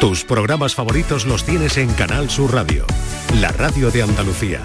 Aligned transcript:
Tus 0.00 0.24
programas 0.24 0.74
favoritos 0.74 1.26
los 1.26 1.44
tienes 1.44 1.76
en 1.76 1.92
Canal 1.92 2.30
Sur 2.30 2.54
Radio, 2.54 2.86
la 3.38 3.52
radio 3.52 3.90
de 3.90 4.02
Andalucía. 4.02 4.62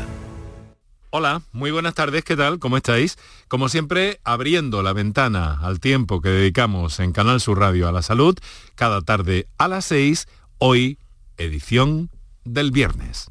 Hola, 1.10 1.42
muy 1.52 1.72
buenas 1.72 1.94
tardes, 1.94 2.24
¿qué 2.24 2.38
tal? 2.38 2.58
¿Cómo 2.58 2.78
estáis? 2.78 3.18
Como 3.50 3.68
siempre, 3.68 4.22
abriendo 4.24 4.82
la 4.82 4.94
ventana 4.94 5.60
al 5.62 5.82
tiempo 5.82 6.22
que 6.22 6.30
dedicamos 6.30 7.02
en 7.02 7.12
Canal 7.12 7.42
Sur 7.42 7.60
Radio 7.60 7.90
a 7.90 7.92
la 7.92 8.02
salud, 8.02 8.38
cada 8.76 9.02
tarde 9.02 9.48
a 9.58 9.68
las 9.68 9.84
6, 9.86 10.26
hoy, 10.58 11.00
edición 11.38 12.12
del 12.46 12.72
viernes. 12.72 13.30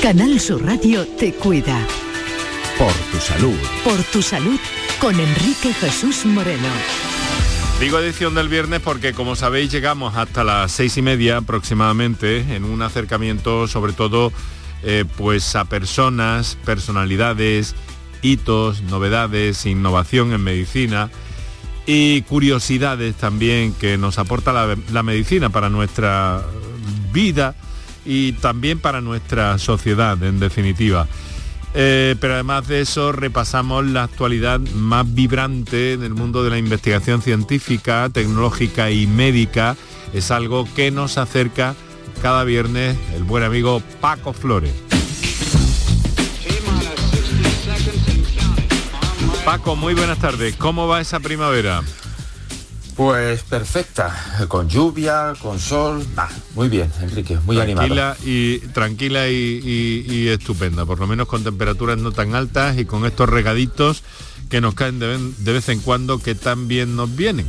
Canal 0.00 0.38
Sur 0.38 0.64
Radio 0.64 1.04
te 1.18 1.34
cuida. 1.34 1.84
Por 2.78 2.92
tu 3.10 3.18
salud. 3.18 3.58
Por 3.82 4.00
tu 4.04 4.22
salud 4.22 4.60
con 5.00 5.18
Enrique 5.18 5.74
Jesús 5.74 6.24
Moreno. 6.26 6.70
Digo 7.80 7.98
edición 7.98 8.34
del 8.34 8.48
viernes 8.48 8.80
porque 8.80 9.12
como 9.12 9.36
sabéis 9.36 9.70
llegamos 9.70 10.16
hasta 10.16 10.44
las 10.44 10.72
seis 10.72 10.96
y 10.96 11.02
media 11.02 11.38
aproximadamente 11.38 12.54
en 12.54 12.64
un 12.64 12.80
acercamiento 12.82 13.66
sobre 13.66 13.92
todo 13.92 14.32
eh, 14.84 15.04
pues 15.18 15.56
a 15.56 15.64
personas, 15.64 16.56
personalidades, 16.64 17.74
hitos, 18.22 18.82
novedades, 18.82 19.66
innovación 19.66 20.32
en 20.32 20.42
medicina 20.42 21.10
y 21.84 22.22
curiosidades 22.22 23.16
también 23.16 23.74
que 23.74 23.98
nos 23.98 24.18
aporta 24.18 24.52
la, 24.52 24.76
la 24.92 25.02
medicina 25.02 25.50
para 25.50 25.68
nuestra 25.68 26.42
vida 27.12 27.54
y 28.06 28.32
también 28.32 28.78
para 28.78 29.00
nuestra 29.00 29.58
sociedad 29.58 30.22
en 30.22 30.38
definitiva. 30.38 31.08
Eh, 31.76 32.14
pero 32.20 32.34
además 32.34 32.68
de 32.68 32.80
eso 32.80 33.10
repasamos 33.10 33.84
la 33.84 34.04
actualidad 34.04 34.60
más 34.60 35.12
vibrante 35.12 35.94
en 35.94 36.04
el 36.04 36.14
mundo 36.14 36.44
de 36.44 36.50
la 36.50 36.58
investigación 36.58 37.20
científica, 37.20 38.08
tecnológica 38.12 38.90
y 38.90 39.08
médica. 39.08 39.76
Es 40.12 40.30
algo 40.30 40.68
que 40.76 40.92
nos 40.92 41.18
acerca 41.18 41.74
cada 42.22 42.44
viernes 42.44 42.96
el 43.16 43.24
buen 43.24 43.42
amigo 43.42 43.82
Paco 44.00 44.32
Flores. 44.32 44.72
Paco, 49.44 49.76
muy 49.76 49.94
buenas 49.94 50.18
tardes. 50.18 50.54
¿Cómo 50.56 50.86
va 50.86 51.00
esa 51.00 51.20
primavera? 51.20 51.82
Pues 52.96 53.42
perfecta, 53.42 54.14
con 54.46 54.68
lluvia, 54.68 55.32
con 55.42 55.58
sol, 55.58 56.06
muy 56.54 56.68
bien, 56.68 56.92
Enrique, 57.00 57.38
muy 57.44 57.56
tranquila 57.56 58.16
Y, 58.24 58.58
tranquila 58.58 59.28
y, 59.28 60.28
estupenda, 60.28 60.86
por 60.86 61.00
lo 61.00 61.08
menos 61.08 61.26
con 61.26 61.42
temperaturas 61.42 61.98
no 61.98 62.12
tan 62.12 62.36
altas 62.36 62.78
y 62.78 62.84
con 62.84 63.04
estos 63.04 63.28
regaditos 63.28 64.04
que 64.48 64.60
nos 64.60 64.74
caen 64.74 65.00
de, 65.00 65.52
vez 65.52 65.68
en 65.70 65.80
cuando 65.80 66.22
que 66.22 66.36
tan 66.36 66.68
bien 66.68 66.94
nos 66.94 67.14
vienen. 67.16 67.48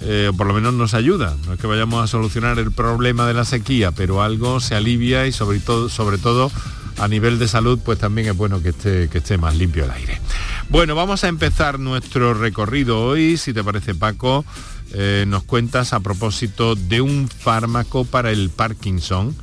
Eh, 0.00 0.32
por 0.36 0.46
lo 0.46 0.54
menos 0.54 0.72
nos 0.72 0.94
ayuda, 0.94 1.36
no 1.46 1.54
es 1.54 1.60
que 1.60 1.66
vayamos 1.66 2.02
a 2.02 2.06
solucionar 2.06 2.58
el 2.58 2.72
problema 2.72 3.26
de 3.26 3.34
la 3.34 3.44
sequía, 3.44 3.92
pero 3.92 4.22
algo 4.22 4.60
se 4.60 4.74
alivia 4.74 5.26
y 5.26 5.32
sobre 5.32 5.60
todo, 5.60 5.88
sobre 5.88 6.18
todo 6.18 6.50
a 6.98 7.08
nivel 7.08 7.38
de 7.38 7.48
salud, 7.48 7.78
pues 7.84 7.98
también 7.98 8.28
es 8.28 8.36
bueno 8.36 8.62
que 8.62 8.70
esté, 8.70 9.08
que 9.08 9.18
esté 9.18 9.38
más 9.38 9.56
limpio 9.56 9.84
el 9.84 9.90
aire. 9.90 10.20
Bueno, 10.68 10.94
vamos 10.94 11.24
a 11.24 11.28
empezar 11.28 11.78
nuestro 11.78 12.34
recorrido 12.34 13.04
hoy, 13.04 13.36
si 13.36 13.52
te 13.52 13.64
parece 13.64 13.94
Paco, 13.94 14.44
eh, 14.92 15.24
nos 15.26 15.42
cuentas 15.44 15.92
a 15.92 16.00
propósito 16.00 16.74
de 16.76 17.00
un 17.00 17.28
fármaco 17.28 18.04
para 18.04 18.30
el 18.30 18.50
Parkinson 18.50 19.34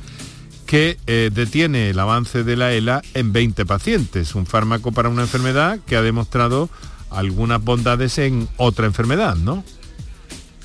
que 0.66 0.96
eh, 1.06 1.30
detiene 1.32 1.90
el 1.90 1.98
avance 1.98 2.44
de 2.44 2.56
la 2.56 2.72
ELA 2.72 3.02
en 3.12 3.32
20 3.32 3.66
pacientes, 3.66 4.34
un 4.34 4.46
fármaco 4.46 4.92
para 4.92 5.10
una 5.10 5.22
enfermedad 5.22 5.78
que 5.86 5.96
ha 5.96 6.02
demostrado 6.02 6.70
algunas 7.10 7.62
bondades 7.62 8.16
en 8.16 8.48
otra 8.56 8.86
enfermedad, 8.86 9.36
¿no? 9.36 9.64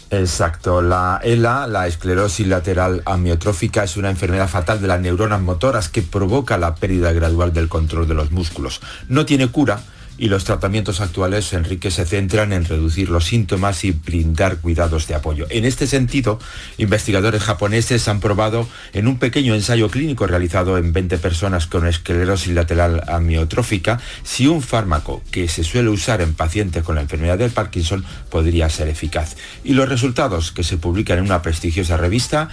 Exacto, 0.09 0.81
la 0.81 1.19
ELA, 1.21 1.67
la 1.67 1.85
esclerosis 1.85 2.47
lateral 2.47 3.01
amiotrófica, 3.05 3.83
es 3.83 3.97
una 3.97 4.09
enfermedad 4.09 4.47
fatal 4.47 4.81
de 4.81 4.87
las 4.87 5.01
neuronas 5.01 5.41
motoras 5.41 5.89
que 5.89 6.01
provoca 6.01 6.57
la 6.57 6.75
pérdida 6.75 7.11
gradual 7.11 7.51
del 7.51 7.67
control 7.67 8.07
de 8.07 8.13
los 8.13 8.31
músculos. 8.31 8.79
No 9.09 9.25
tiene 9.25 9.49
cura, 9.49 9.81
y 10.17 10.29
los 10.29 10.43
tratamientos 10.43 11.01
actuales, 11.01 11.53
Enrique, 11.53 11.91
se 11.91 12.05
centran 12.05 12.53
en 12.53 12.65
reducir 12.65 13.09
los 13.09 13.25
síntomas 13.25 13.83
y 13.83 13.91
brindar 13.91 14.57
cuidados 14.57 15.07
de 15.07 15.15
apoyo. 15.15 15.45
En 15.49 15.65
este 15.65 15.87
sentido, 15.87 16.39
investigadores 16.77 17.43
japoneses 17.43 18.07
han 18.07 18.19
probado 18.19 18.67
en 18.93 19.07
un 19.07 19.19
pequeño 19.19 19.53
ensayo 19.53 19.89
clínico 19.89 20.27
realizado 20.27 20.77
en 20.77 20.93
20 20.93 21.17
personas 21.17 21.67
con 21.67 21.87
esclerosis 21.87 22.53
lateral 22.53 23.03
amiotrófica 23.07 23.99
si 24.23 24.47
un 24.47 24.61
fármaco 24.61 25.21
que 25.31 25.47
se 25.47 25.63
suele 25.63 25.89
usar 25.89 26.21
en 26.21 26.33
pacientes 26.33 26.83
con 26.83 26.95
la 26.95 27.01
enfermedad 27.01 27.37
del 27.37 27.51
Parkinson 27.51 28.03
podría 28.29 28.69
ser 28.69 28.87
eficaz. 28.87 29.35
Y 29.63 29.73
los 29.73 29.89
resultados 29.89 30.51
que 30.51 30.63
se 30.63 30.77
publican 30.77 31.19
en 31.19 31.25
una 31.25 31.41
prestigiosa 31.41 31.97
revista 31.97 32.49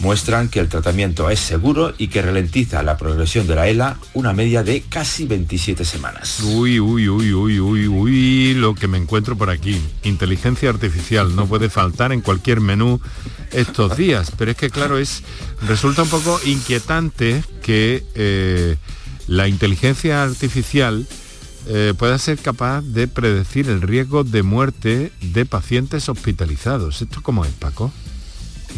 muestran 0.00 0.48
que 0.48 0.60
el 0.60 0.68
tratamiento 0.68 1.30
es 1.30 1.40
seguro 1.40 1.94
y 1.98 2.08
que 2.08 2.22
ralentiza 2.22 2.82
la 2.82 2.96
progresión 2.96 3.46
de 3.46 3.54
la 3.54 3.68
ELA 3.68 3.98
una 4.14 4.32
media 4.32 4.62
de 4.62 4.82
casi 4.82 5.26
27 5.26 5.84
semanas. 5.84 6.40
Uy, 6.40 6.78
uy, 6.80 7.08
uy, 7.08 7.32
uy, 7.32 7.60
uy, 7.60 7.88
uy, 7.88 8.54
lo 8.54 8.74
que 8.74 8.88
me 8.88 8.98
encuentro 8.98 9.36
por 9.36 9.50
aquí. 9.50 9.80
Inteligencia 10.04 10.70
artificial 10.70 11.34
no 11.34 11.46
puede 11.46 11.68
faltar 11.68 12.12
en 12.12 12.20
cualquier 12.20 12.60
menú 12.60 13.00
estos 13.52 13.96
días, 13.96 14.32
pero 14.36 14.50
es 14.50 14.56
que 14.56 14.70
claro, 14.70 14.98
es 14.98 15.22
resulta 15.66 16.02
un 16.02 16.08
poco 16.08 16.40
inquietante 16.44 17.42
que 17.62 18.04
eh, 18.14 18.76
la 19.26 19.48
inteligencia 19.48 20.22
artificial 20.22 21.06
eh, 21.66 21.92
pueda 21.98 22.18
ser 22.18 22.38
capaz 22.38 22.82
de 22.82 23.08
predecir 23.08 23.68
el 23.68 23.82
riesgo 23.82 24.24
de 24.24 24.42
muerte 24.42 25.12
de 25.20 25.44
pacientes 25.44 26.08
hospitalizados. 26.08 27.02
¿Esto 27.02 27.22
cómo 27.22 27.44
es, 27.44 27.52
Paco? 27.52 27.92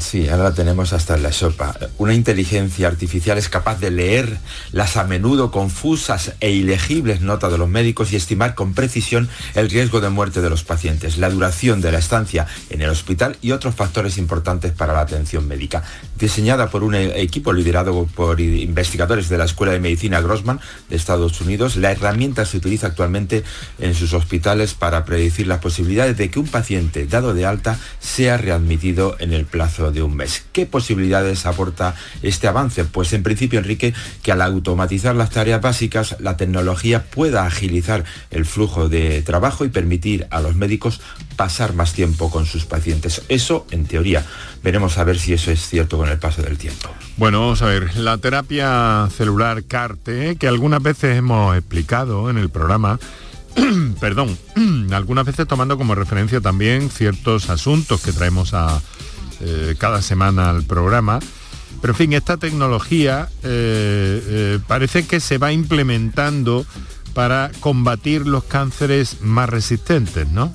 Sí, 0.01 0.29
ahora 0.29 0.45
la 0.45 0.55
tenemos 0.55 0.95
hasta 0.95 1.15
en 1.15 1.23
la 1.23 1.31
sopa. 1.31 1.77
Una 1.99 2.15
inteligencia 2.15 2.89
artificial 2.89 3.37
es 3.37 3.49
capaz 3.51 3.79
de 3.81 3.91
leer 3.91 4.39
las 4.73 4.97
a 4.97 5.05
menudo 5.05 5.51
confusas 5.51 6.33
e 6.41 6.51
ilegibles 6.51 7.21
notas 7.21 7.53
de 7.53 7.59
los 7.59 7.69
médicos 7.69 8.13
y 8.13 8.17
estimar 8.17 8.55
con 8.55 8.73
precisión 8.73 9.29
el 9.55 9.69
riesgo 9.69 10.01
de 10.01 10.09
muerte 10.09 10.41
de 10.41 10.49
los 10.49 10.65
pacientes, 10.65 11.19
la 11.19 11.29
duración 11.29 11.83
de 11.83 11.93
la 11.93 11.99
estancia 11.99 12.47
en 12.71 12.81
el 12.81 12.89
hospital 12.89 13.37
y 13.43 13.53
otros 13.53 13.75
factores 13.75 14.17
importantes 14.17 14.73
para 14.73 14.95
la 14.95 15.01
atención 15.01 15.47
médica. 15.47 15.83
Diseñada 16.19 16.71
por 16.71 16.83
un 16.83 16.95
equipo 16.95 17.53
liderado 17.53 18.07
por 18.07 18.41
investigadores 18.41 19.29
de 19.29 19.39
la 19.39 19.45
Escuela 19.45 19.73
de 19.73 19.81
Medicina 19.81 20.21
Grossman 20.21 20.61
de 20.89 20.97
Estados 20.97 21.41
Unidos, 21.41 21.77
la 21.77 21.93
herramienta 21.93 22.47
se 22.47 22.57
utiliza 22.57 22.87
actualmente 22.87 23.45
en 23.79 23.95
sus 23.95 24.15
hospitales 24.15 24.73
para 24.75 25.05
predecir 25.05 25.47
las 25.47 25.59
posibilidades 25.59 26.17
de 26.17 26.31
que 26.31 26.39
un 26.39 26.49
paciente 26.49 27.07
dado 27.07 27.35
de 27.35 27.45
alta 27.45 27.79
sea 28.01 28.39
readmitido 28.39 29.17
en 29.19 29.35
el 29.35 29.45
plazo 29.45 29.90
de 29.91 30.03
un 30.03 30.17
mes. 30.17 30.45
¿Qué 30.53 30.67
posibilidades 30.67 31.47
aporta 31.47 31.95
este 32.23 32.49
avance? 32.49 32.85
Pues 32.85 33.13
en 33.13 33.23
principio, 33.23 33.59
Enrique, 33.59 33.95
que 34.23 34.33
al 34.33 34.43
automatizar 34.43 35.15
las 35.15 35.31
tareas 35.31 35.61
básicas, 35.61 36.17
la 36.21 36.37
tecnología 36.37 37.05
pueda 37.05 37.47
agilizar 37.47 38.05
el 38.31 38.47
flujo 38.47 38.89
de 38.89 39.23
trabajo 39.23 39.65
y 39.65 39.69
permitir 39.69 40.27
a 40.31 40.41
los 40.41 40.57
médicos 40.57 41.01
pasar 41.37 41.75
más 41.75 41.93
tiempo 41.93 42.31
con 42.31 42.47
sus 42.47 42.65
pacientes. 42.65 43.23
Eso, 43.29 43.67
en 43.71 43.87
teoría. 43.87 44.25
Veremos 44.63 44.99
a 44.99 45.05
ver 45.05 45.19
si 45.19 45.33
eso 45.33 45.51
es 45.51 45.67
cierto 45.67 45.97
con 45.97 46.09
el 46.09 46.19
paso 46.19 46.43
del 46.43 46.59
tiempo. 46.59 46.91
Bueno, 47.17 47.41
vamos 47.41 47.63
a 47.63 47.67
ver. 47.67 47.97
La 47.97 48.19
terapia 48.19 49.09
celular 49.17 49.65
CARTE, 49.65 50.37
que 50.37 50.49
algunas 50.49 50.83
veces 50.83 51.17
hemos 51.17 51.57
explicado 51.57 52.31
en 52.31 52.39
el 52.39 52.51
programa, 52.51 52.99
perdón, 54.01 54.39
algunas 54.93 55.27
veces 55.27 55.47
tomando 55.47 55.79
como 55.79 55.95
referencia 55.95 56.41
también 56.41 56.91
ciertos 56.91 57.51
asuntos 57.51 58.01
que 58.01 58.13
traemos 58.13 58.55
a, 58.55 58.81
eh, 59.41 59.75
cada 59.79 60.03
semana 60.03 60.51
al 60.51 60.65
programa. 60.65 61.21
Pero 61.81 61.93
en 61.93 61.97
fin, 61.97 62.13
esta 62.13 62.37
tecnología 62.37 63.29
eh, 63.43 64.23
eh, 64.27 64.59
parece 64.67 65.07
que 65.07 65.21
se 65.21 65.39
va 65.39 65.53
implementando 65.53 66.67
para 67.15 67.51
combatir 67.61 68.27
los 68.27 68.45
cánceres 68.45 69.23
más 69.23 69.49
resistentes, 69.49 70.29
¿no? 70.29 70.53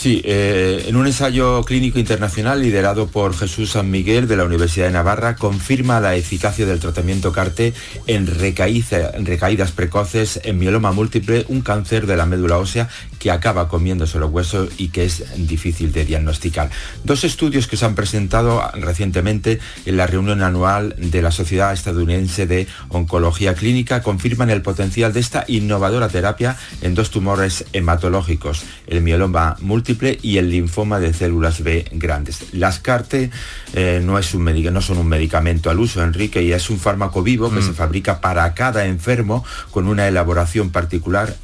Sí, 0.00 0.22
eh, 0.24 0.86
en 0.86 0.96
un 0.96 1.06
ensayo 1.06 1.62
clínico 1.62 1.98
internacional 1.98 2.62
liderado 2.62 3.08
por 3.08 3.36
Jesús 3.36 3.72
San 3.72 3.90
Miguel 3.90 4.26
de 4.26 4.38
la 4.38 4.44
Universidad 4.44 4.86
de 4.86 4.92
Navarra, 4.92 5.36
confirma 5.36 6.00
la 6.00 6.16
eficacia 6.16 6.64
del 6.64 6.80
tratamiento 6.80 7.32
CARTE 7.32 7.74
en, 8.06 8.26
recaídas 8.26 9.72
precoces 9.72 10.40
en 10.42 10.58
mieloma 10.58 10.92
múltiple, 10.92 11.44
un 11.48 11.60
cáncer 11.60 12.06
de 12.06 12.16
la 12.16 12.24
médula 12.24 12.56
ósea 12.56 12.88
que 13.18 13.30
acaba 13.30 13.68
comiéndose 13.68 14.18
los 14.18 14.30
huesos 14.30 14.70
y 14.78 14.88
que 14.88 15.04
es 15.04 15.22
difícil 15.46 15.92
de 15.92 16.06
diagnosticar. 16.06 16.70
Dos 17.04 17.24
estudios 17.24 17.66
que 17.66 17.76
se 17.76 17.84
han 17.84 17.94
presentado 17.94 18.62
recientemente 18.80 19.60
en 19.84 19.98
la 19.98 20.06
reunión 20.06 20.42
anual 20.42 20.94
de 20.96 21.20
la 21.20 21.30
Sociedad 21.30 21.74
Estadounidense 21.74 22.46
de 22.46 22.66
Oncología 22.88 23.52
Clínica 23.52 24.02
confirman 24.02 24.48
el 24.48 24.62
potencial 24.62 25.12
de 25.12 25.20
esta 25.20 25.44
innovadora 25.46 26.08
terapia 26.08 26.56
en 26.80 26.94
dos 26.94 27.10
tumores 27.10 27.66
hematológicos, 27.74 28.62
el 28.86 29.02
mieloma 29.02 29.56
múltiple 29.60 29.89
y 30.22 30.38
el 30.38 30.50
linfoma 30.50 31.00
de 31.00 31.12
células 31.12 31.62
B 31.62 31.84
grandes. 31.92 32.52
Las 32.52 32.78
CARTE 32.78 33.30
eh, 33.74 34.00
no, 34.02 34.18
es 34.18 34.34
un 34.34 34.44
no 34.44 34.82
son 34.82 34.98
un 34.98 35.08
medicamento 35.08 35.70
al 35.70 35.78
uso, 35.78 36.02
Enrique, 36.02 36.42
y 36.42 36.52
es 36.52 36.70
un 36.70 36.78
fármaco 36.78 37.22
vivo 37.22 37.50
que 37.52 37.62
se 37.62 37.70
mm. 37.70 37.74
fabrica 37.74 38.20
para 38.20 38.52
cada 38.54 38.86
enfermo 38.86 39.44
con 39.70 39.86
una 39.86 40.08
elaboración 40.08 40.70
particular 40.70 41.34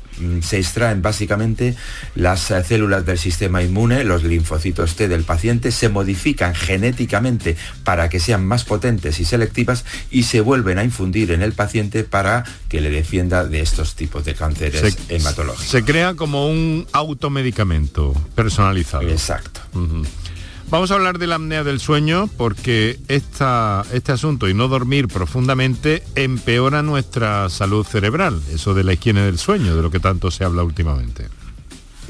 se 0.43 0.59
extraen 0.59 1.03
básicamente 1.03 1.75
las 2.15 2.51
eh, 2.51 2.63
células 2.65 3.05
del 3.07 3.19
sistema 3.19 3.63
inmune, 3.63 4.05
los 4.05 4.23
linfocitos 4.25 4.97
T 4.97 5.09
del 5.09 5.25
paciente, 5.25 5.73
se 5.73 5.89
modifican 5.89 6.55
genéticamente 6.55 7.57
para 7.85 8.09
que 8.09 8.21
sean 8.21 8.47
más 8.47 8.65
potentes 8.65 9.21
y 9.21 9.25
selectivas 9.25 9.85
y 10.11 10.25
se 10.25 10.41
vuelven 10.41 10.79
a 10.79 10.85
infundir 10.85 11.31
en 11.31 11.43
el 11.43 11.53
paciente 11.53 12.05
para 12.05 12.45
que 12.69 12.81
le 12.81 12.91
defienda 12.91 13.45
de 13.45 13.61
estos 13.61 13.95
tipos 13.95 14.25
de 14.25 14.35
cánceres 14.35 14.97
hematológicos. 15.09 15.67
Se 15.67 15.85
crea 15.85 16.15
como 16.15 16.49
un 16.49 16.87
automedicamento 16.93 18.15
personalizado. 18.35 19.09
Exacto. 19.09 19.61
Vamos 20.69 20.91
a 20.91 20.95
hablar 20.95 21.19
de 21.19 21.29
la 21.29 21.37
apnea 21.37 21.63
del 21.63 21.79
sueño 21.79 22.29
porque 22.37 22.99
este 23.09 24.13
asunto 24.13 24.49
y 24.49 24.55
no 24.55 24.67
dormir 24.67 25.07
profundamente 25.07 26.03
empeora 26.17 26.83
nuestra 26.83 27.49
salud 27.51 27.87
cerebral, 27.87 28.43
eso 28.53 28.75
de 28.75 28.83
la 28.83 28.95
higiene 28.95 29.21
del 29.21 29.39
sueño, 29.39 29.77
de 29.77 29.83
lo 29.83 29.93
que 29.93 30.01
tanto 30.01 30.33
se 30.33 30.45
habla 30.45 30.65
últimamente. 30.65 31.29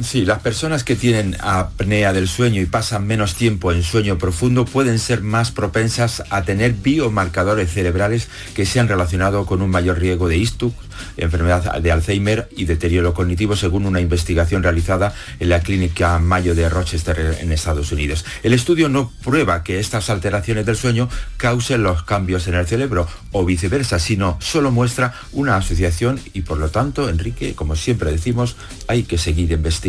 Sí, 0.02 0.24
las 0.24 0.40
personas 0.40 0.84
que 0.84 0.96
tienen 0.96 1.36
apnea 1.40 2.12
del 2.12 2.28
sueño 2.28 2.60
y 2.60 2.66
pasan 2.66 3.06
menos 3.06 3.34
tiempo 3.34 3.72
en 3.72 3.82
sueño 3.82 4.18
profundo 4.18 4.64
pueden 4.64 4.98
ser 4.98 5.22
más 5.22 5.50
propensas 5.50 6.22
a 6.28 6.42
tener 6.42 6.72
biomarcadores 6.72 7.70
cerebrales 7.70 8.28
que 8.54 8.66
se 8.66 8.80
han 8.80 8.88
relacionado 8.88 9.46
con 9.46 9.62
un 9.62 9.70
mayor 9.70 9.98
riesgo 9.98 10.28
de 10.28 10.36
ictus, 10.36 10.72
enfermedad 11.16 11.80
de 11.80 11.92
Alzheimer 11.92 12.48
y 12.56 12.64
deterioro 12.64 13.14
cognitivo 13.14 13.56
según 13.56 13.86
una 13.86 14.00
investigación 14.00 14.62
realizada 14.62 15.14
en 15.40 15.48
la 15.48 15.60
clínica 15.60 16.18
Mayo 16.18 16.54
de 16.54 16.68
Rochester 16.68 17.38
en 17.40 17.52
Estados 17.52 17.92
Unidos. 17.92 18.24
El 18.42 18.52
estudio 18.52 18.88
no 18.88 19.12
prueba 19.24 19.62
que 19.62 19.78
estas 19.78 20.10
alteraciones 20.10 20.66
del 20.66 20.76
sueño 20.76 21.08
causen 21.36 21.82
los 21.82 22.02
cambios 22.02 22.46
en 22.48 22.54
el 22.54 22.66
cerebro 22.66 23.06
o 23.32 23.44
viceversa, 23.44 23.98
sino 23.98 24.36
solo 24.40 24.70
muestra 24.70 25.14
una 25.32 25.56
asociación 25.56 26.20
y 26.34 26.42
por 26.42 26.58
lo 26.58 26.68
tanto, 26.68 27.08
Enrique, 27.08 27.54
como 27.54 27.76
siempre 27.76 28.10
decimos, 28.10 28.56
hay 28.88 29.04
que 29.04 29.18
seguir 29.18 29.52
investigando 29.52 29.86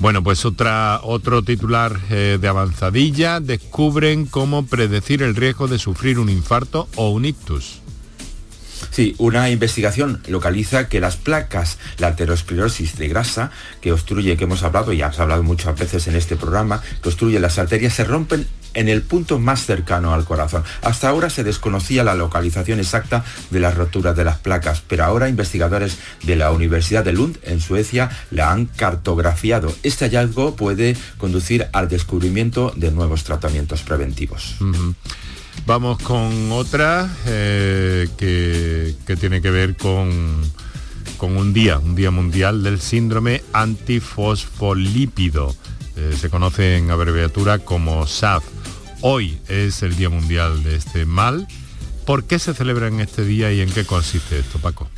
bueno, 0.00 0.22
pues 0.22 0.44
otra, 0.44 1.00
otro 1.02 1.42
titular 1.42 1.98
eh, 2.10 2.38
de 2.40 2.48
avanzadilla, 2.48 3.40
descubren 3.40 4.26
cómo 4.26 4.66
predecir 4.66 5.22
el 5.22 5.36
riesgo 5.36 5.68
de 5.68 5.78
sufrir 5.78 6.18
un 6.18 6.28
infarto 6.28 6.88
o 6.96 7.10
un 7.10 7.24
ictus. 7.24 7.80
Sí, 8.94 9.16
una 9.18 9.50
investigación 9.50 10.22
localiza 10.28 10.88
que 10.88 11.00
las 11.00 11.16
placas, 11.16 11.78
la 11.98 12.06
aterosclerosis 12.06 12.96
de 12.96 13.08
grasa, 13.08 13.50
que 13.80 13.90
obstruye, 13.90 14.36
que 14.36 14.44
hemos 14.44 14.62
hablado, 14.62 14.92
y 14.92 15.02
has 15.02 15.18
hablado 15.18 15.42
muchas 15.42 15.76
veces 15.76 16.06
en 16.06 16.14
este 16.14 16.36
programa, 16.36 16.80
que 17.02 17.08
obstruye 17.08 17.40
las 17.40 17.58
arterias, 17.58 17.92
se 17.92 18.04
rompen 18.04 18.46
en 18.72 18.88
el 18.88 19.02
punto 19.02 19.40
más 19.40 19.66
cercano 19.66 20.14
al 20.14 20.24
corazón. 20.24 20.62
Hasta 20.80 21.08
ahora 21.08 21.28
se 21.28 21.42
desconocía 21.42 22.04
la 22.04 22.14
localización 22.14 22.78
exacta 22.78 23.24
de 23.50 23.58
las 23.58 23.74
roturas 23.74 24.14
de 24.14 24.22
las 24.22 24.38
placas, 24.38 24.80
pero 24.86 25.02
ahora 25.02 25.28
investigadores 25.28 25.98
de 26.22 26.36
la 26.36 26.52
Universidad 26.52 27.04
de 27.04 27.14
Lund 27.14 27.38
en 27.42 27.60
Suecia 27.60 28.10
la 28.30 28.52
han 28.52 28.66
cartografiado. 28.66 29.74
Este 29.82 30.04
hallazgo 30.04 30.54
puede 30.54 30.96
conducir 31.18 31.66
al 31.72 31.88
descubrimiento 31.88 32.72
de 32.76 32.92
nuevos 32.92 33.24
tratamientos 33.24 33.82
preventivos. 33.82 34.54
Vamos 35.66 35.98
con 36.02 36.52
otra 36.52 37.10
eh, 37.26 38.08
que, 38.18 39.16
tiene 39.16 39.40
que 39.40 39.50
ver 39.50 39.76
con, 39.76 40.42
con, 41.16 41.36
un 41.36 41.52
día, 41.52 41.78
un 41.78 41.94
día 41.94 42.10
mundial 42.10 42.62
del 42.62 42.80
síndrome 42.80 43.42
antifosfolípido. 43.52 45.54
Eh, 45.96 46.14
se 46.20 46.28
conoce 46.28 46.76
en 46.76 46.90
abreviatura 46.90 47.60
como 47.60 48.06
SAF. 48.06 48.44
Hoy 49.00 49.38
es 49.48 49.82
el 49.82 49.96
Día 49.96 50.10
Mundial 50.10 50.62
de 50.62 50.76
este 50.76 51.06
mal. 51.06 51.46
¿Por 52.04 52.24
qué 52.24 52.38
se 52.38 52.54
celebra 52.54 52.88
en 52.88 53.00
este 53.00 53.24
día 53.24 53.52
y 53.52 53.60
en 53.60 53.70
qué 53.70 53.84
consiste 53.84 54.38
esto, 54.38 54.58
Paco? 54.58 54.88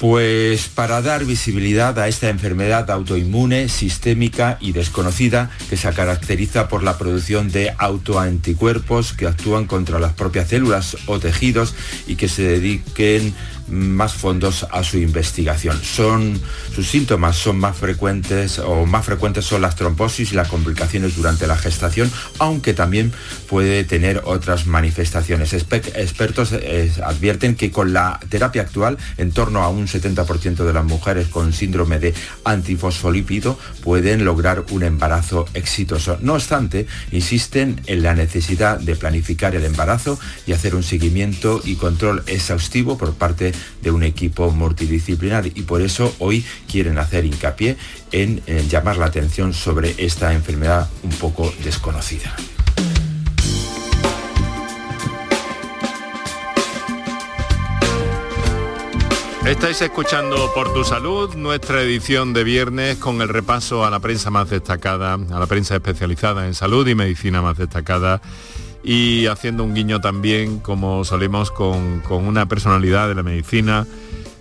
Pues 0.00 0.68
para 0.68 1.02
dar 1.02 1.26
visibilidad 1.26 1.98
a 1.98 2.08
esta 2.08 2.30
enfermedad 2.30 2.90
autoinmune, 2.90 3.68
sistémica 3.68 4.56
y 4.58 4.72
desconocida 4.72 5.50
que 5.68 5.76
se 5.76 5.92
caracteriza 5.92 6.68
por 6.68 6.82
la 6.82 6.96
producción 6.96 7.52
de 7.52 7.74
autoanticuerpos 7.76 9.12
que 9.12 9.26
actúan 9.26 9.66
contra 9.66 9.98
las 9.98 10.14
propias 10.14 10.48
células 10.48 10.96
o 11.04 11.18
tejidos 11.18 11.74
y 12.06 12.16
que 12.16 12.30
se 12.30 12.44
dediquen 12.44 13.34
más 13.70 14.14
fondos 14.14 14.66
a 14.70 14.82
su 14.82 14.98
investigación. 14.98 15.80
Son, 15.82 16.40
sus 16.74 16.88
síntomas 16.88 17.36
son 17.36 17.58
más 17.58 17.76
frecuentes 17.76 18.58
o 18.58 18.84
más 18.86 19.04
frecuentes 19.04 19.44
son 19.44 19.62
las 19.62 19.76
trombosis 19.76 20.32
y 20.32 20.34
las 20.34 20.48
complicaciones 20.48 21.16
durante 21.16 21.46
la 21.46 21.56
gestación, 21.56 22.10
aunque 22.38 22.74
también 22.74 23.12
puede 23.48 23.84
tener 23.84 24.22
otras 24.24 24.66
manifestaciones. 24.66 25.52
expertos 25.52 26.52
eh, 26.52 26.92
advierten 27.04 27.54
que 27.54 27.70
con 27.70 27.92
la 27.92 28.18
terapia 28.28 28.62
actual, 28.62 28.98
en 29.16 29.32
torno 29.32 29.62
a 29.62 29.68
un 29.68 29.88
70% 29.92 30.64
de 30.64 30.72
las 30.72 30.84
mujeres 30.84 31.28
con 31.28 31.52
síndrome 31.52 31.98
de 31.98 32.14
antifosfolípido 32.44 33.58
pueden 33.82 34.24
lograr 34.24 34.64
un 34.70 34.82
embarazo 34.82 35.46
exitoso. 35.54 36.18
No 36.20 36.34
obstante, 36.34 36.86
insisten 37.12 37.80
en 37.86 38.02
la 38.02 38.14
necesidad 38.14 38.78
de 38.78 38.96
planificar 38.96 39.54
el 39.54 39.64
embarazo 39.64 40.18
y 40.46 40.52
hacer 40.52 40.74
un 40.74 40.82
seguimiento 40.82 41.60
y 41.64 41.76
control 41.76 42.22
exhaustivo 42.26 42.96
por 42.96 43.14
parte 43.14 43.52
de 43.82 43.90
un 43.90 44.02
equipo 44.02 44.50
multidisciplinar 44.50 45.46
y 45.46 45.62
por 45.62 45.82
eso 45.82 46.14
hoy 46.18 46.44
quieren 46.70 46.98
hacer 46.98 47.24
hincapié 47.24 47.76
en, 48.12 48.42
llamar 48.68 48.96
la 48.96 49.06
atención 49.06 49.54
sobre 49.54 49.94
esta 49.98 50.32
enfermedad 50.32 50.88
un 51.02 51.10
poco 51.10 51.52
desconocida. 51.62 52.34
Estáis 59.46 59.80
escuchando 59.80 60.36
Por 60.54 60.72
tu 60.74 60.84
Salud, 60.84 61.34
nuestra 61.34 61.82
edición 61.82 62.32
de 62.32 62.44
viernes 62.44 62.98
con 62.98 63.22
el 63.22 63.28
repaso 63.28 63.84
a 63.84 63.90
la 63.90 63.98
prensa 63.98 64.30
más 64.30 64.50
destacada, 64.50 65.14
a 65.14 65.38
la 65.38 65.46
prensa 65.46 65.74
especializada 65.74 66.46
en 66.46 66.54
salud 66.54 66.86
y 66.86 66.94
medicina 66.94 67.40
más 67.40 67.56
destacada 67.56 68.20
y 68.84 69.26
haciendo 69.26 69.64
un 69.64 69.74
guiño 69.74 70.00
también, 70.00 70.60
como 70.60 71.04
solemos, 71.04 71.50
con, 71.50 72.02
una 72.10 72.46
personalidad 72.46 73.08
de 73.08 73.14
la 73.14 73.22
medicina 73.22 73.86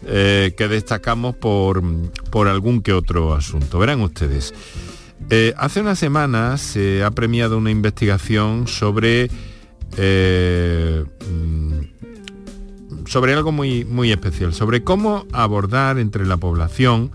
eh, 0.06 0.54
que 0.57 0.68
destacamos 0.68 1.36
por, 1.36 1.81
por, 2.30 2.48
algún 2.48 2.81
que 2.81 2.94
otro 2.94 3.34
asunto. 3.34 3.80
Verán 3.80 4.01
ustedes. 4.01 4.54
Eh, 5.30 5.54
hace 5.57 5.81
unas 5.81 6.00
semanas 6.00 6.62
se 6.62 7.04
ha 7.04 7.12
premiado 7.12 7.57
una 7.57 7.72
investigación 7.72 8.68
sobre, 8.68 9.30
eh, 9.98 11.04
mm, 11.30 11.99
sobre 13.09 13.33
algo 13.33 13.51
muy, 13.51 13.85
muy 13.85 14.11
especial, 14.11 14.53
sobre 14.53 14.83
cómo 14.83 15.25
abordar 15.31 15.97
entre 15.97 16.27
la 16.27 16.38
población, 16.38 17.09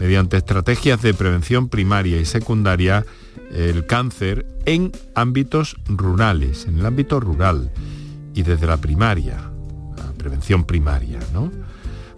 mediante 0.00 0.36
estrategias 0.36 1.00
de 1.02 1.14
prevención 1.14 1.68
primaria 1.68 2.20
y 2.20 2.24
secundaria, 2.24 3.06
el 3.52 3.86
cáncer 3.86 4.44
en 4.64 4.90
ámbitos 5.14 5.76
rurales, 5.86 6.66
en 6.66 6.80
el 6.80 6.86
ámbito 6.86 7.20
rural 7.20 7.70
y 8.34 8.42
desde 8.42 8.66
la 8.66 8.78
primaria, 8.78 9.52
la 9.96 10.12
prevención 10.18 10.64
primaria. 10.64 11.20
¿no? 11.32 11.52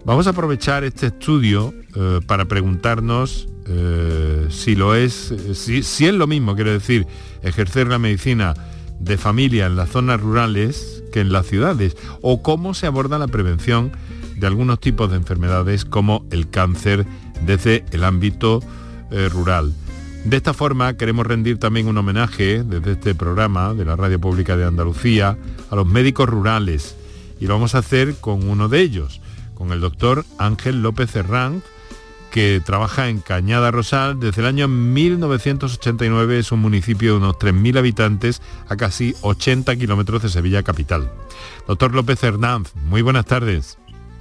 Vamos 0.05 0.25
a 0.25 0.31
aprovechar 0.31 0.83
este 0.83 1.07
estudio 1.07 1.71
eh, 1.95 2.21
para 2.25 2.45
preguntarnos 2.45 3.47
eh, 3.67 4.47
si 4.49 4.75
lo 4.75 4.95
es, 4.95 5.35
si, 5.53 5.83
si 5.83 6.07
es 6.07 6.13
lo 6.15 6.25
mismo, 6.25 6.55
quiero 6.55 6.71
decir, 6.71 7.05
ejercer 7.43 7.89
la 7.89 7.99
medicina 7.99 8.55
de 8.99 9.19
familia 9.19 9.67
en 9.67 9.75
las 9.75 9.89
zonas 9.89 10.19
rurales 10.19 10.98
que 11.09 11.19
en 11.21 11.31
las 11.31 11.47
ciudades, 11.47 11.97
o 12.21 12.41
cómo 12.41 12.73
se 12.73 12.87
aborda 12.87 13.19
la 13.19 13.27
prevención 13.27 13.91
de 14.35 14.47
algunos 14.47 14.79
tipos 14.79 15.11
de 15.11 15.17
enfermedades 15.17 15.85
como 15.85 16.25
el 16.31 16.49
cáncer 16.49 17.05
desde 17.45 17.85
el 17.91 18.03
ámbito 18.03 18.61
eh, 19.11 19.29
rural. 19.29 19.73
De 20.25 20.37
esta 20.37 20.53
forma 20.53 20.95
queremos 20.95 21.25
rendir 21.25 21.59
también 21.59 21.87
un 21.87 21.97
homenaje 21.97 22.63
desde 22.63 22.93
este 22.93 23.15
programa 23.15 23.73
de 23.73 23.85
la 23.85 23.95
Radio 23.95 24.19
Pública 24.19 24.57
de 24.57 24.65
Andalucía 24.65 25.37
a 25.69 25.75
los 25.75 25.87
médicos 25.87 26.27
rurales 26.27 26.95
y 27.39 27.47
lo 27.47 27.53
vamos 27.53 27.73
a 27.73 27.79
hacer 27.79 28.15
con 28.19 28.47
uno 28.49 28.67
de 28.67 28.81
ellos, 28.81 29.21
con 29.55 29.71
el 29.71 29.79
doctor 29.79 30.25
Ángel 30.37 30.81
López 30.81 31.15
Herrán, 31.15 31.63
que 32.31 32.61
trabaja 32.63 33.09
en 33.09 33.19
Cañada 33.19 33.71
Rosal 33.71 34.19
desde 34.19 34.41
el 34.41 34.47
año 34.47 34.67
1989, 34.67 36.39
es 36.39 36.51
un 36.51 36.59
municipio 36.59 37.13
de 37.13 37.17
unos 37.17 37.35
3.000 37.35 37.77
habitantes 37.77 38.41
a 38.67 38.75
casi 38.75 39.15
80 39.21 39.75
kilómetros 39.75 40.21
de 40.21 40.29
Sevilla 40.29 40.63
capital. 40.63 41.11
Doctor 41.67 41.93
López 41.93 42.23
Hernández, 42.23 42.73
muy 42.75 43.01
buenas 43.01 43.25
tardes. 43.25 43.77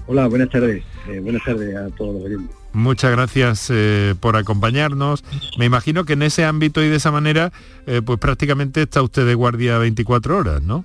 Hola, 0.06 0.26
buenas 0.26 0.48
tardes. 0.48 0.82
Eh, 1.08 1.20
buenas 1.20 1.44
tardes 1.44 1.76
a 1.76 1.88
todos 1.90 2.14
los 2.14 2.24
oyentes. 2.24 2.56
Muchas 2.72 3.10
gracias 3.10 3.68
eh, 3.70 4.14
por 4.18 4.36
acompañarnos. 4.36 5.24
Me 5.58 5.66
imagino 5.66 6.04
que 6.04 6.14
en 6.14 6.22
ese 6.22 6.44
ámbito 6.44 6.82
y 6.82 6.88
de 6.88 6.96
esa 6.96 7.10
manera, 7.10 7.52
eh, 7.86 8.00
pues 8.04 8.18
prácticamente 8.18 8.82
está 8.82 9.02
usted 9.02 9.26
de 9.26 9.34
guardia 9.34 9.78
24 9.78 10.36
horas, 10.36 10.62
¿no? 10.62 10.84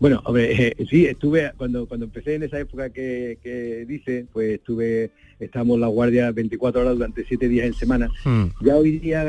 Bueno, 0.00 0.20
hombre, 0.24 0.52
eh, 0.68 0.86
sí, 0.88 1.06
estuve, 1.06 1.52
cuando, 1.56 1.86
cuando 1.86 2.06
empecé 2.06 2.34
en 2.34 2.44
esa 2.44 2.58
época 2.58 2.90
que, 2.90 3.84
dice, 3.86 4.26
pues 4.32 4.54
estuve, 4.54 5.10
estamos 5.40 5.78
la 5.78 5.88
guardia 5.88 6.30
24 6.32 6.80
horas 6.80 6.94
durante 6.94 7.24
7 7.24 7.48
días 7.48 7.66
en 7.66 7.74
semana. 7.74 8.08
Hmm. 8.24 8.46
Ya 8.60 8.76
hoy 8.76 8.98
día 8.98 9.24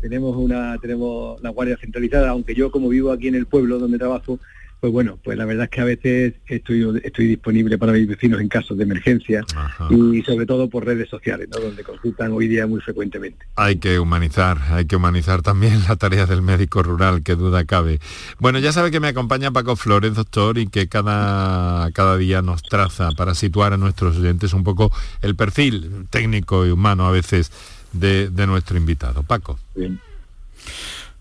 tenemos 0.00 0.36
una, 0.36 0.78
tenemos 0.78 1.42
la 1.42 1.50
guardia 1.50 1.76
centralizada, 1.76 2.30
aunque 2.30 2.54
yo 2.54 2.70
como 2.70 2.88
vivo 2.88 3.12
aquí 3.12 3.28
en 3.28 3.34
el 3.34 3.46
pueblo 3.46 3.78
donde 3.78 3.98
trabajo, 3.98 4.38
pues 4.84 4.92
bueno, 4.92 5.18
pues 5.24 5.38
la 5.38 5.46
verdad 5.46 5.64
es 5.64 5.70
que 5.70 5.80
a 5.80 5.84
veces 5.84 6.34
estoy, 6.46 7.00
estoy 7.02 7.26
disponible 7.26 7.78
para 7.78 7.92
mis 7.92 8.06
vecinos 8.06 8.38
en 8.38 8.48
casos 8.48 8.76
de 8.76 8.84
emergencia 8.84 9.42
y 9.88 10.20
sobre 10.20 10.44
todo 10.44 10.68
por 10.68 10.84
redes 10.84 11.08
sociales, 11.08 11.48
¿no? 11.50 11.58
donde 11.58 11.82
consultan 11.82 12.32
hoy 12.32 12.48
día 12.48 12.66
muy 12.66 12.82
frecuentemente. 12.82 13.46
Hay 13.56 13.76
que 13.76 13.98
humanizar, 13.98 14.58
hay 14.68 14.84
que 14.84 14.96
humanizar 14.96 15.40
también 15.40 15.80
la 15.88 15.96
tarea 15.96 16.26
del 16.26 16.42
médico 16.42 16.82
rural, 16.82 17.22
que 17.22 17.34
duda 17.34 17.64
cabe. 17.64 17.98
Bueno, 18.38 18.58
ya 18.58 18.72
sabe 18.72 18.90
que 18.90 19.00
me 19.00 19.08
acompaña 19.08 19.50
Paco 19.50 19.74
Flores, 19.74 20.16
doctor, 20.16 20.58
y 20.58 20.66
que 20.66 20.86
cada, 20.86 21.90
cada 21.92 22.18
día 22.18 22.42
nos 22.42 22.62
traza 22.62 23.08
para 23.12 23.34
situar 23.34 23.72
a 23.72 23.78
nuestros 23.78 24.18
oyentes 24.18 24.52
un 24.52 24.64
poco 24.64 24.92
el 25.22 25.34
perfil 25.34 26.08
técnico 26.10 26.66
y 26.66 26.70
humano 26.72 27.06
a 27.06 27.10
veces 27.10 27.50
de, 27.94 28.28
nuestro 28.46 28.76
invitado. 28.76 29.22
Paco. 29.22 29.58
Bien. 29.74 29.98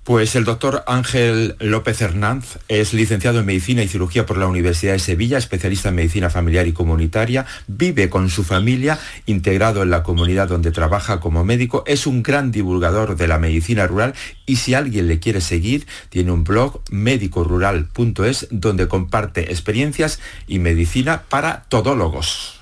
Pues 0.03 0.35
el 0.35 0.43
doctor 0.43 0.83
Ángel 0.85 1.55
López 1.59 2.01
Hernández 2.01 2.59
es 2.67 2.93
licenciado 2.93 3.39
en 3.39 3.45
Medicina 3.45 3.83
y 3.83 3.87
Cirugía 3.87 4.25
por 4.25 4.37
la 4.37 4.47
Universidad 4.47 4.91
de 4.91 4.99
Sevilla, 4.99 5.37
especialista 5.37 5.89
en 5.89 5.95
Medicina 5.95 6.29
Familiar 6.29 6.67
y 6.67 6.73
Comunitaria, 6.73 7.45
vive 7.67 8.09
con 8.09 8.29
su 8.29 8.43
familia, 8.43 8.99
integrado 9.27 9.81
en 9.81 9.91
la 9.91 10.03
comunidad 10.03 10.49
donde 10.49 10.71
trabaja 10.71 11.21
como 11.21 11.45
médico, 11.45 11.85
es 11.87 12.05
un 12.05 12.21
gran 12.21 12.51
divulgador 12.51 13.15
de 13.15 13.29
la 13.29 13.39
medicina 13.39 13.87
rural 13.87 14.13
y 14.45 14.57
si 14.57 14.73
alguien 14.73 15.07
le 15.07 15.19
quiere 15.19 15.39
seguir, 15.39 15.87
tiene 16.09 16.33
un 16.33 16.43
blog 16.43 16.81
médicorural.es 16.91 18.47
donde 18.51 18.89
comparte 18.89 19.53
experiencias 19.53 20.19
y 20.47 20.59
medicina 20.59 21.23
para 21.29 21.63
todólogos. 21.69 22.59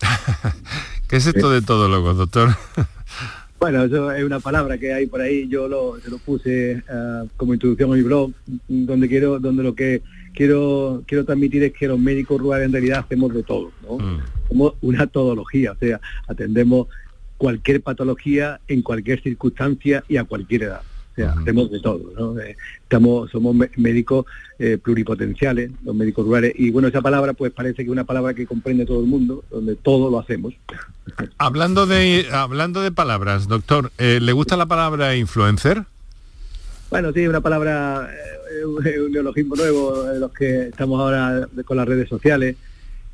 ¿Qué 1.08 1.16
es 1.16 1.26
esto 1.26 1.50
de 1.50 1.62
todólogos, 1.62 2.18
doctor? 2.18 2.54
Bueno, 3.58 3.84
eso 3.84 4.12
es 4.12 4.22
una 4.22 4.38
palabra 4.38 4.76
que 4.76 4.92
hay 4.92 5.06
por 5.06 5.20
ahí. 5.20 5.48
Yo 5.48 5.66
lo, 5.66 5.98
se 6.00 6.10
lo 6.10 6.18
puse 6.18 6.72
eh, 6.72 7.22
como 7.36 7.54
introducción 7.54 7.90
a 7.90 7.96
mi 7.96 8.02
blog, 8.02 8.32
donde 8.68 9.08
quiero, 9.08 9.38
donde 9.38 9.62
lo 9.62 9.74
que 9.74 10.02
quiero 10.34 11.02
quiero 11.06 11.24
transmitir 11.24 11.62
es 11.64 11.72
que 11.72 11.88
los 11.88 11.98
médicos 11.98 12.40
rurales 12.40 12.66
en 12.66 12.72
realidad 12.72 13.00
hacemos 13.00 13.32
de 13.32 13.42
todo, 13.42 13.72
¿no? 13.82 13.98
Mm. 13.98 14.20
Somos 14.48 14.74
una 14.82 15.06
todología, 15.06 15.72
o 15.72 15.76
sea, 15.76 16.00
atendemos 16.28 16.88
cualquier 17.38 17.80
patología 17.80 18.60
en 18.68 18.82
cualquier 18.82 19.22
circunstancia 19.22 20.04
y 20.08 20.18
a 20.18 20.24
cualquier 20.24 20.64
edad 20.64 20.82
sea, 21.16 21.32
hacemos 21.32 21.70
de 21.70 21.80
todo, 21.80 22.12
¿no? 22.16 22.38
Eh, 22.40 22.56
estamos, 22.82 23.30
somos 23.30 23.56
médicos 23.76 24.26
eh, 24.58 24.78
pluripotenciales, 24.82 25.70
los 25.84 25.94
médicos 25.94 26.26
rurales, 26.26 26.52
y 26.54 26.70
bueno, 26.70 26.88
esa 26.88 27.00
palabra 27.00 27.32
pues 27.32 27.52
parece 27.52 27.76
que 27.76 27.82
es 27.84 27.88
una 27.88 28.04
palabra 28.04 28.34
que 28.34 28.46
comprende 28.46 28.86
todo 28.86 29.00
el 29.00 29.06
mundo, 29.06 29.44
donde 29.50 29.74
todo 29.74 30.10
lo 30.10 30.18
hacemos. 30.18 30.54
Hablando 31.38 31.86
de, 31.86 32.26
hablando 32.32 32.82
de 32.82 32.92
palabras, 32.92 33.48
doctor, 33.48 33.90
eh, 33.98 34.20
¿le 34.20 34.32
gusta 34.32 34.56
la 34.56 34.66
palabra 34.66 35.16
influencer? 35.16 35.84
Bueno, 36.90 37.12
sí, 37.12 37.26
una 37.26 37.40
palabra, 37.40 38.08
un 38.64 39.10
neologismo 39.10 39.56
nuevo 39.56 40.04
los 40.14 40.32
que 40.32 40.68
estamos 40.68 41.00
ahora 41.00 41.48
con 41.64 41.76
las 41.76 41.88
redes 41.88 42.08
sociales. 42.08 42.56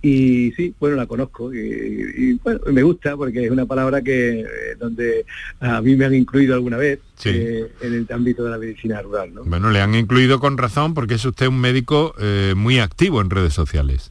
Y 0.04 0.50
sí, 0.56 0.74
bueno, 0.80 0.96
la 0.96 1.06
conozco 1.06 1.54
y, 1.54 2.32
bueno, 2.42 2.58
me 2.72 2.82
gusta 2.82 3.16
porque 3.16 3.44
es 3.44 3.50
una 3.52 3.66
palabra 3.66 4.02
que 4.02 4.40
eh, 4.40 4.46
donde 4.76 5.24
a 5.60 5.80
mí 5.80 5.94
me 5.94 6.04
han 6.04 6.14
incluido 6.14 6.54
alguna 6.54 6.76
vez 6.76 6.98
eh, 7.24 7.70
en 7.80 7.94
el 7.94 8.06
ámbito 8.10 8.42
de 8.42 8.50
la 8.50 8.58
medicina 8.58 9.00
rural. 9.00 9.32
¿no? 9.32 9.44
Bueno, 9.44 9.70
le 9.70 9.80
han 9.80 9.94
incluido 9.94 10.40
con 10.40 10.58
razón 10.58 10.92
porque 10.94 11.14
es 11.14 11.24
usted 11.24 11.46
un 11.46 11.60
médico 11.60 12.16
eh, 12.18 12.54
muy 12.56 12.80
activo 12.80 13.20
en 13.20 13.30
redes 13.30 13.54
sociales. 13.54 14.10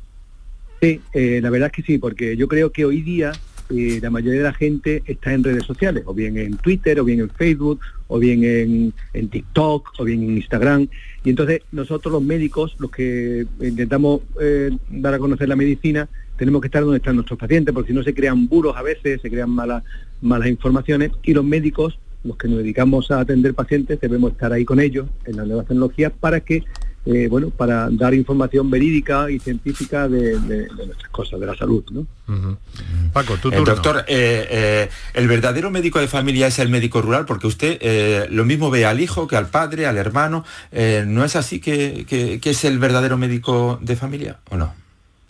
Sí, 0.82 1.00
la 1.14 1.50
verdad 1.52 1.68
es 1.68 1.74
que 1.74 1.84
sí, 1.84 1.98
porque 2.00 2.36
yo 2.36 2.48
creo 2.48 2.72
que 2.72 2.86
hoy 2.86 3.02
día 3.02 3.34
la 3.72 4.10
mayoría 4.10 4.40
de 4.40 4.46
la 4.46 4.54
gente 4.54 5.04
está 5.06 5.34
en 5.34 5.44
redes 5.44 5.64
sociales, 5.64 6.04
o 6.06 6.14
bien 6.14 6.38
en 6.38 6.58
Twitter, 6.58 7.00
o 7.00 7.04
bien 7.04 7.20
en 7.22 7.30
Facebook, 7.30 7.80
o 8.08 8.20
bien 8.20 8.44
en, 9.14 9.30
TikTok, 9.30 9.94
o 9.98 10.04
bien 10.04 10.24
en 10.24 10.38
Instagram. 10.38 10.88
Y 11.24 11.30
entonces 11.30 11.62
nosotros 11.72 12.12
los 12.12 12.24
médicos, 12.24 12.76
los 12.80 12.92
que 12.92 13.46
intentamos 13.62 14.22
eh, 14.40 14.72
dar 14.90 15.14
a 15.14 15.20
conocer 15.20 15.48
la 15.48 15.56
medicina, 15.56 16.10
tenemos 16.38 16.62
que 16.62 16.68
estar 16.68 16.84
donde 16.84 16.98
están 16.98 17.16
nuestros 17.16 17.40
pacientes, 17.40 17.74
porque 17.74 17.90
si 17.90 17.94
no 17.94 18.04
se 18.04 18.14
crean 18.14 18.48
buros 18.48 18.76
a 18.76 18.82
veces, 18.82 19.22
se 19.22 19.30
crean 19.30 19.50
malas, 19.52 19.84
malas 20.22 20.50
informaciones, 20.50 21.12
y 21.24 21.34
los 21.34 21.46
médicos, 21.46 22.00
los 22.24 22.38
que 22.38 22.48
nos 22.48 22.58
dedicamos 22.58 23.12
a 23.12 23.20
atender 23.20 23.54
pacientes, 23.54 24.00
debemos 24.02 24.32
estar 24.32 24.52
ahí 24.52 24.66
con 24.66 24.80
ellos 24.80 25.08
en 25.26 25.38
las 25.38 25.48
nuevas 25.48 25.68
tecnologías 25.68 26.12
para 26.20 26.40
que 26.40 26.64
eh, 27.04 27.28
bueno, 27.28 27.50
para 27.50 27.90
dar 27.90 28.14
información 28.14 28.70
verídica 28.70 29.32
y 29.32 29.40
científica 29.40 30.08
de, 30.08 30.40
nuestras 30.40 31.10
cosas, 31.10 31.40
de 31.40 31.48
la 31.48 31.56
salud. 31.56 31.84
¿no? 31.90 32.06
Paco, 33.12 33.38
tú, 33.42 33.50
eh, 33.50 33.60
Doctor, 33.66 34.06
eh, 34.08 34.88
el 35.16 35.28
verdadero 35.28 35.72
médico 35.72 36.00
de 36.00 36.08
familia 36.08 36.46
es 36.46 36.60
el 36.60 36.70
médico 36.70 37.02
rural, 37.02 37.26
porque 37.26 37.48
usted 37.48 38.30
lo 38.30 38.46
mismo 38.46 38.70
ve 38.70 38.86
al 38.86 39.00
hijo 39.00 39.28
que 39.28 39.36
al 39.36 39.50
padre, 39.50 39.88
al 39.88 39.98
hermano. 39.98 40.46
¿No 40.72 41.26
es 41.26 41.36
así 41.36 41.60
que, 41.60 42.40
es 42.44 42.66
el 42.66 42.78
verdadero 42.78 43.18
médico 43.18 43.80
de 43.82 43.96
familia 43.96 44.38
o 44.52 44.58
no? 44.58 44.74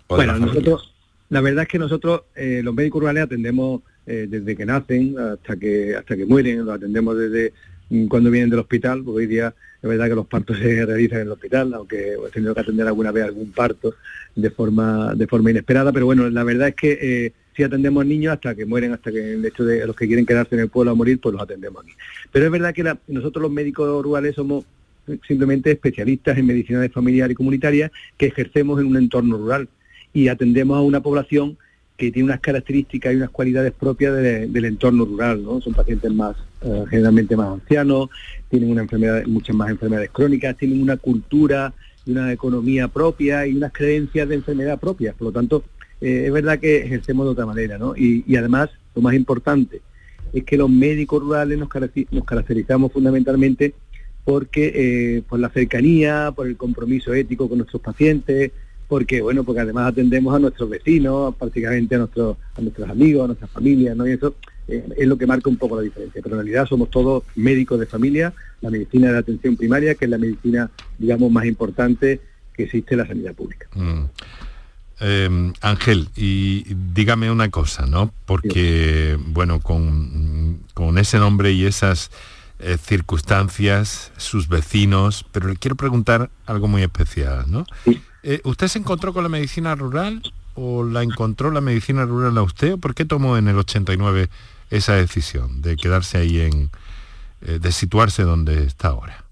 bueno, 0.09 0.37
nosotros, 0.37 0.91
la 1.29 1.39
verdad 1.39 1.63
es 1.63 1.69
que 1.69 1.79
nosotros, 1.79 2.23
los 2.35 2.75
médicos 2.75 2.99
rurales, 2.99 3.23
atendemos 3.23 3.81
desde 4.05 4.57
que 4.57 4.65
nacen 4.65 5.15
hasta 5.17 5.55
que, 5.55 5.95
hasta 5.95 6.17
que 6.17 6.25
mueren, 6.25 6.65
los 6.65 6.75
atendemos 6.75 7.17
desde 7.17 7.53
mm, 7.89 8.07
cuando 8.07 8.29
vienen 8.29 8.49
del 8.49 8.59
hospital, 8.59 9.03
porque 9.05 9.19
hoy 9.19 9.27
día 9.27 9.53
es 9.81 9.89
verdad 9.89 10.09
que 10.09 10.15
los 10.15 10.27
partos 10.27 10.57
se 10.57 10.85
realizan 10.85 11.21
en 11.21 11.27
el 11.27 11.31
hospital, 11.31 11.73
aunque 11.73 12.13
he 12.13 12.29
tenido 12.31 12.53
que 12.53 12.61
atender 12.61 12.87
alguna 12.87 13.11
vez 13.11 13.23
algún 13.23 13.51
parto 13.51 13.95
de 14.35 14.49
forma, 14.51 15.15
de 15.15 15.27
forma 15.27 15.51
inesperada, 15.51 15.91
pero 15.91 16.05
bueno, 16.05 16.29
la 16.29 16.43
verdad 16.43 16.69
es 16.69 16.75
que 16.75 16.99
eh, 17.01 17.33
si 17.55 17.63
atendemos 17.63 18.05
niños 18.05 18.33
hasta 18.33 18.53
que 18.55 18.65
mueren, 18.65 18.93
hasta 18.93 19.11
que 19.11 19.33
el 19.33 19.43
hecho 19.43 19.65
de 19.65 19.85
los 19.85 19.95
que 19.95 20.07
quieren 20.07 20.25
quedarse 20.25 20.55
en 20.55 20.61
el 20.61 20.69
pueblo 20.69 20.91
a 20.91 20.95
morir, 20.95 21.19
pues 21.19 21.33
los 21.33 21.41
atendemos 21.41 21.83
aquí. 21.83 21.93
Pero 22.31 22.45
es 22.45 22.51
verdad 22.51 22.73
que 22.73 22.95
nosotros 23.07 23.41
los 23.41 23.51
médicos 23.51 24.03
rurales 24.03 24.35
somos 24.35 24.65
simplemente 25.27 25.71
especialistas 25.71 26.37
en 26.37 26.45
medicina 26.45 26.79
de 26.79 26.89
familiar 26.89 27.31
y 27.31 27.35
comunitaria 27.35 27.91
que 28.17 28.27
ejercemos 28.27 28.79
en 28.79 28.87
un 28.87 28.97
entorno 28.97 29.37
rural 29.37 29.67
y 30.13 30.27
atendemos 30.27 30.77
a 30.77 30.81
una 30.81 31.01
población 31.01 31.57
que 32.01 32.11
tiene 32.11 32.29
unas 32.29 32.39
características 32.39 33.13
y 33.13 33.17
unas 33.17 33.29
cualidades 33.29 33.73
propias 33.73 34.15
del 34.15 34.65
entorno 34.65 35.05
rural, 35.05 35.43
¿no? 35.43 35.61
Son 35.61 35.71
pacientes 35.71 36.11
más, 36.11 36.35
eh, 36.63 36.83
generalmente 36.89 37.37
más 37.37 37.61
ancianos, 37.61 38.09
tienen 38.49 38.71
una 38.71 38.81
enfermedad, 38.81 39.23
muchas 39.27 39.55
más 39.55 39.69
enfermedades 39.69 40.09
crónicas, 40.09 40.57
tienen 40.57 40.81
una 40.81 40.97
cultura 40.97 41.75
y 42.03 42.13
una 42.13 42.33
economía 42.33 42.87
propia 42.87 43.45
y 43.45 43.55
unas 43.55 43.71
creencias 43.71 44.27
de 44.27 44.33
enfermedad 44.33 44.79
propias. 44.79 45.13
Por 45.13 45.27
lo 45.27 45.31
tanto, 45.31 45.63
eh, 46.01 46.23
es 46.25 46.33
verdad 46.33 46.57
que 46.57 46.77
ejercemos 46.77 47.27
de 47.27 47.33
otra 47.33 47.45
manera, 47.45 47.77
¿no? 47.77 47.95
Y, 47.95 48.35
además, 48.35 48.71
lo 48.95 49.03
más 49.03 49.13
importante 49.13 49.79
es 50.33 50.43
que 50.43 50.57
los 50.57 50.71
médicos 50.71 51.21
rurales 51.21 51.59
nos, 51.59 51.69
caracterizamos 51.69 52.91
fundamentalmente 52.91 53.75
porque 54.25 54.71
eh, 54.73 55.21
por 55.29 55.37
la 55.37 55.49
cercanía, 55.49 56.33
por 56.35 56.47
el 56.47 56.57
compromiso 56.57 57.13
ético 57.13 57.47
con 57.47 57.59
nuestros 57.59 57.83
pacientes, 57.83 58.53
porque 58.91 59.21
bueno, 59.21 59.45
porque 59.45 59.61
además 59.61 59.87
atendemos 59.87 60.35
a 60.35 60.39
nuestros 60.39 60.69
vecinos, 60.69 61.33
prácticamente 61.35 61.95
a 61.95 61.99
nuestros, 61.99 62.35
a 62.57 62.59
nuestros 62.59 62.89
amigos, 62.89 63.23
a 63.23 63.27
nuestras 63.27 63.49
familias, 63.49 63.95
¿no? 63.95 64.05
Y 64.05 64.11
eso 64.11 64.35
eh, 64.67 64.85
es 64.97 65.07
lo 65.07 65.17
que 65.17 65.25
marca 65.25 65.49
un 65.49 65.55
poco 65.55 65.77
la 65.77 65.81
diferencia. 65.81 66.19
Pero 66.21 66.35
en 66.35 66.41
realidad 66.41 66.67
somos 66.67 66.89
todos 66.89 67.23
médicos 67.37 67.79
de 67.79 67.85
familia, 67.85 68.33
la 68.59 68.69
medicina 68.69 69.13
de 69.13 69.19
atención 69.19 69.55
primaria, 69.55 69.95
que 69.95 70.03
es 70.03 70.11
la 70.11 70.17
medicina, 70.17 70.69
digamos, 70.97 71.31
más 71.31 71.45
importante 71.45 72.19
que 72.53 72.63
existe 72.63 72.95
en 72.95 72.97
la 72.97 73.07
sanidad 73.07 73.33
pública. 73.33 73.65
Mm. 73.75 74.03
Em, 74.99 75.53
Ángel, 75.61 76.09
y 76.17 76.65
dígame 76.93 77.31
una 77.31 77.49
cosa, 77.49 77.85
¿no? 77.85 78.13
Porque, 78.25 79.17
bueno, 79.27 79.61
con, 79.61 80.63
con, 80.73 80.97
ese 80.97 81.17
nombre 81.17 81.53
y 81.53 81.63
esas 81.63 82.11
eh, 82.59 82.75
circunstancias, 82.77 84.11
sus 84.17 84.49
vecinos, 84.49 85.25
pero 85.31 85.47
le 85.47 85.55
quiero 85.55 85.77
preguntar 85.77 86.29
algo 86.45 86.67
muy 86.67 86.81
especial, 86.81 87.45
¿no? 87.47 87.65
Eh, 88.23 88.39
¿Usted 88.43 88.67
se 88.67 88.79
encontró 88.79 89.13
con 89.13 89.23
la 89.23 89.29
medicina 89.29 89.75
rural 89.75 90.21
o 90.55 90.83
la 90.83 91.03
encontró 91.03 91.51
la 91.51 91.61
medicina 91.61 92.05
rural 92.05 92.37
a 92.37 92.43
usted? 92.43 92.77
¿Por 92.77 92.93
qué 92.93 93.05
tomó 93.05 93.37
en 93.37 93.47
el 93.47 93.57
89 93.57 94.29
esa 94.69 94.95
decisión 94.95 95.61
de 95.61 95.75
quedarse 95.75 96.17
ahí 96.17 96.39
en, 96.39 96.69
eh, 97.41 97.59
de 97.59 97.71
situarse 97.71 98.23
donde 98.23 98.63
está 98.63 98.89
ahora? 98.89 99.25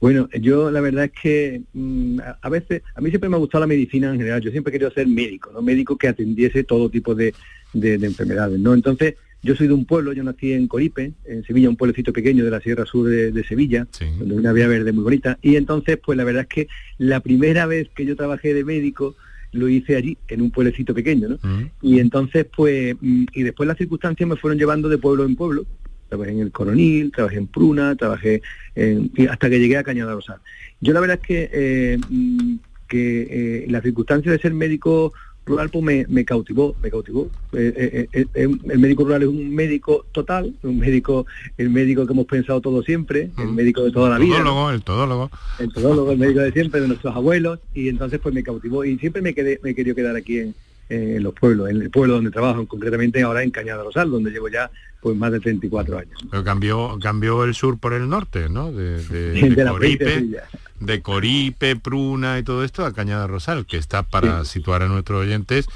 Bueno, 0.00 0.28
yo 0.40 0.70
la 0.70 0.80
verdad 0.80 1.06
es 1.06 1.12
que 1.12 1.62
mm, 1.72 2.20
a 2.40 2.48
veces, 2.48 2.82
a 2.94 3.00
mí 3.00 3.08
siempre 3.08 3.28
me 3.28 3.36
ha 3.36 3.40
gustado 3.40 3.60
la 3.62 3.66
medicina 3.66 4.10
en 4.10 4.18
general, 4.18 4.40
yo 4.40 4.50
siempre 4.50 4.70
he 4.70 4.74
querido 4.74 4.90
ser 4.90 5.06
médico, 5.06 5.50
¿no? 5.52 5.62
Médico 5.62 5.96
que 5.96 6.08
atendiese 6.08 6.64
todo 6.64 6.90
tipo 6.90 7.14
de, 7.14 7.34
enfermedades, 7.72 8.60
¿no? 8.60 8.74
Entonces, 8.74 9.16
yo 9.46 9.54
soy 9.54 9.68
de 9.68 9.74
un 9.74 9.86
pueblo, 9.86 10.12
yo 10.12 10.24
nací 10.24 10.52
en 10.52 10.66
Coripe, 10.66 11.12
en 11.24 11.44
Sevilla, 11.44 11.68
un 11.68 11.76
pueblecito 11.76 12.12
pequeño 12.12 12.44
de 12.44 12.50
la 12.50 12.60
Sierra 12.60 12.84
Sur 12.84 13.08
de, 13.08 13.44
Sevilla, 13.44 13.86
donde 14.18 14.34
una 14.34 14.52
vía 14.52 14.66
verde 14.66 14.92
muy 14.92 15.04
bonita. 15.04 15.38
Y 15.40 15.54
entonces, 15.54 15.98
pues 16.04 16.18
la 16.18 16.24
verdad 16.24 16.42
es 16.42 16.48
que 16.48 16.68
la 16.98 17.20
primera 17.20 17.64
vez 17.64 17.88
que 17.94 18.04
yo 18.04 18.16
trabajé 18.16 18.52
de 18.52 18.64
médico, 18.64 19.14
lo 19.52 19.68
hice 19.68 19.96
allí, 19.96 20.18
en 20.28 20.42
un 20.42 20.50
pueblecito 20.50 20.92
pequeño, 20.92 21.28
¿no? 21.28 21.38
Y 21.80 22.00
entonces, 22.00 22.46
pues, 22.54 22.96
mm, 23.00 23.26
y 23.32 23.42
después 23.44 23.66
las 23.68 23.78
circunstancias 23.78 24.28
me 24.28 24.36
fueron 24.36 24.58
llevando 24.58 24.88
de 24.88 24.98
pueblo 24.98 25.24
en 25.24 25.36
pueblo. 25.36 25.64
Trabajé 26.08 26.32
en 26.32 26.40
el 26.40 26.50
Coronil, 26.50 27.12
trabajé 27.12 27.38
en 27.38 27.46
Pruna, 27.46 27.94
trabajé 27.94 28.42
en, 28.74 29.10
hasta 29.30 29.48
que 29.48 29.60
llegué 29.60 29.76
a 29.76 29.84
Cañada 29.84 30.12
Rosal. 30.12 30.40
Yo 30.80 30.92
la 30.92 31.00
verdad 31.00 31.18
es 31.22 31.26
que, 31.26 31.50
eh, 31.52 31.98
mm, 32.08 32.56
que 32.88 33.28
eh, 33.30 33.66
las 33.68 33.82
circunstancias 33.84 34.32
de 34.32 34.42
ser 34.42 34.54
médico 34.54 35.12
rural 35.46 35.70
pues 35.70 36.08
me, 36.08 36.24
cautivó, 36.24 36.74
me 36.82 36.90
cautivó. 36.90 37.30
Eh, 37.52 38.08
eh, 38.12 38.26
eh, 38.34 38.48
el 38.64 38.78
médico 38.78 39.04
rural 39.04 39.22
es 39.22 39.28
un 39.28 39.54
médico 39.54 40.04
total, 40.12 40.54
un 40.62 40.78
médico, 40.78 41.26
el 41.56 41.70
médico 41.70 42.04
que 42.06 42.12
hemos 42.12 42.26
pensado 42.26 42.60
todo 42.60 42.82
siempre, 42.82 43.30
el 43.38 43.52
médico 43.52 43.84
de 43.84 43.92
toda 43.92 44.10
la 44.10 44.18
vida. 44.18 44.38
El 44.38 44.82
todólogo. 44.82 45.30
El 45.58 45.72
todólogo, 45.72 46.12
el 46.12 46.18
médico 46.18 46.40
de 46.40 46.52
siempre, 46.52 46.80
de 46.80 46.88
nuestros 46.88 47.14
abuelos, 47.14 47.60
y 47.74 47.88
entonces 47.88 48.18
pues 48.20 48.34
me 48.34 48.42
cautivó 48.42 48.84
y 48.84 48.98
siempre 48.98 49.22
me 49.22 49.34
quedé, 49.34 49.60
me 49.62 49.70
he 49.70 49.74
querido 49.74 49.94
quedar 49.94 50.16
aquí 50.16 50.38
en, 50.38 50.54
en 50.88 51.22
los 51.22 51.34
pueblos, 51.34 51.70
en 51.70 51.82
el 51.82 51.90
pueblo 51.90 52.14
donde 52.14 52.30
trabajo, 52.30 52.66
concretamente 52.66 53.22
ahora 53.22 53.42
en 53.42 53.50
Cañada 53.50 53.84
Rosal, 53.84 54.10
donde 54.10 54.30
llevo 54.30 54.48
ya 54.48 54.70
pues 55.00 55.16
más 55.16 55.30
de 55.30 55.40
34 55.40 55.98
años. 55.98 56.20
Pero 56.30 56.42
cambió, 56.42 56.98
cambió 57.00 57.44
el 57.44 57.54
sur 57.54 57.78
por 57.78 57.92
el 57.92 58.08
norte, 58.08 58.48
¿no? 58.48 58.72
De, 58.72 59.64
Coripe, 59.68 60.24
de 60.80 61.02
Coripe, 61.02 61.76
Pruna 61.76 62.38
y 62.38 62.42
todo 62.42 62.64
esto 62.64 62.84
a 62.84 62.92
Cañada 62.92 63.26
Rosal, 63.26 63.66
que 63.66 63.76
está 63.76 64.02
para 64.02 64.44
situar 64.44 64.82
a 64.82 64.88
nuestros 64.88 65.22
oyentes, 65.22 65.66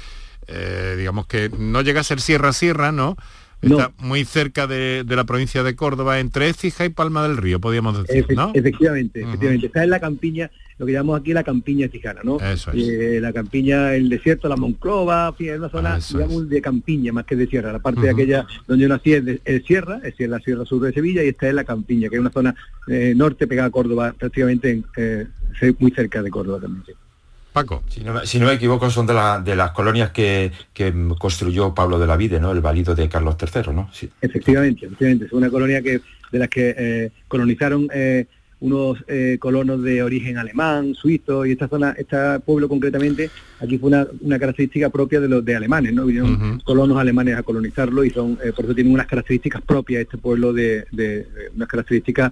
eh, 0.47 0.95
digamos 0.97 1.27
que 1.27 1.49
no 1.57 1.81
llega 1.81 2.01
a 2.01 2.03
ser 2.03 2.21
sierra-sierra, 2.21 2.91
¿no? 2.91 3.17
Está 3.61 3.91
muy 3.99 4.25
cerca 4.25 4.65
de, 4.65 5.05
la 5.07 5.23
provincia 5.25 5.61
de 5.61 5.75
Córdoba, 5.75 6.19
entre 6.19 6.49
Écija 6.49 6.83
y 6.83 6.89
Palma 6.89 7.21
del 7.27 7.37
Río, 7.37 7.59
podríamos 7.59 8.07
decir, 8.07 8.25
¿no? 8.35 8.51
Efectivamente, 8.55 9.21
efectivamente. 9.21 9.67
Está 9.67 9.83
en 9.83 9.91
la 9.91 9.99
campiña, 9.99 10.49
lo 10.81 10.87
que 10.87 10.93
llamamos 10.93 11.19
aquí 11.19 11.31
la 11.31 11.43
campiña 11.43 11.87
tijana, 11.89 12.21
¿no? 12.23 12.39
Eh, 12.73 13.19
la 13.21 13.31
campiña, 13.31 13.93
el 13.93 14.09
desierto, 14.09 14.49
la 14.49 14.55
Monclova, 14.55 15.31
es 15.37 15.59
una 15.59 15.69
zona, 15.69 15.99
digamos, 15.99 16.49
de 16.49 16.59
campiña 16.59 17.13
más 17.13 17.25
que 17.25 17.35
de 17.35 17.45
sierra. 17.45 17.71
La 17.71 17.77
parte 17.77 18.01
de 18.01 18.09
aquella 18.09 18.47
donde 18.67 18.81
yo 18.81 18.89
nací 18.89 19.13
es, 19.13 19.23
de, 19.23 19.63
sierra, 19.67 19.97
es 19.97 20.13
decir, 20.13 20.27
la 20.27 20.39
sierra 20.39 20.65
sur 20.65 20.81
de 20.81 20.91
Sevilla, 20.91 21.23
y 21.23 21.27
esta 21.27 21.47
es 21.47 21.53
la 21.53 21.65
campiña, 21.65 22.09
que 22.09 22.15
es 22.15 22.19
una 22.19 22.31
zona 22.31 22.55
eh, 22.87 23.13
norte 23.15 23.45
pegada 23.45 23.67
a 23.67 23.71
Córdoba, 23.71 24.15
prácticamente 24.17 24.81
eh, 24.97 25.27
muy 25.77 25.91
cerca 25.91 26.23
de 26.23 26.31
Córdoba 26.31 26.61
también. 26.61 26.97
Paco. 27.53 27.83
Si 27.87 27.99
no, 28.39 28.47
me 28.47 28.53
equivoco, 28.53 28.89
son 28.89 29.05
de, 29.05 29.13
de 29.43 29.55
las 29.55 29.69
colonias 29.71 30.09
que, 30.09 30.51
construyó 31.19 31.75
Pablo 31.75 31.99
de 31.99 32.07
la 32.07 32.17
Vide, 32.17 32.39
¿no? 32.39 32.51
El 32.51 32.61
valido 32.61 32.95
de 32.95 33.07
Carlos 33.07 33.35
III, 33.39 33.71
¿no? 33.71 33.87
Sí. 33.93 34.09
Efectivamente, 34.19 34.87
efectivamente. 34.87 35.25
Es 35.25 35.33
una 35.33 35.51
colonia 35.51 35.83
que 35.83 36.01
de 36.31 36.39
las 36.39 36.49
que 36.49 36.73
eh, 36.75 37.11
colonizaron 37.27 37.87
eh, 37.93 38.25
unos 38.61 39.03
eh, 39.07 39.37
colonos 39.39 39.83
de 39.83 40.01
origen 40.01 40.37
alemán, 40.37 40.95
suizo, 40.95 41.45
y 41.45 41.51
esta 41.51 41.67
zona, 41.67 41.93
este 41.97 42.17
pueblo 42.45 42.69
concretamente, 42.69 43.29
aquí 43.59 43.77
fue 43.77 43.89
una, 43.89 44.39
característica 44.39 44.89
propia 44.89 45.19
de 45.19 45.27
los 45.27 45.43
de 45.43 45.55
alemanes, 45.55 45.93
¿no? 45.93 46.05
Vinieron 46.05 46.59
colonos 46.61 46.97
alemanes 46.97 47.37
a 47.37 47.43
colonizarlo 47.43 48.05
y 48.05 48.11
son, 48.11 48.37
por 48.55 48.65
eso 48.65 48.73
tienen 48.73 48.93
unas 48.93 49.07
características 49.07 49.61
propias 49.61 50.03
este 50.03 50.17
pueblo 50.17 50.53
de, 50.53 50.85
unas 51.55 51.67
características 51.67 52.31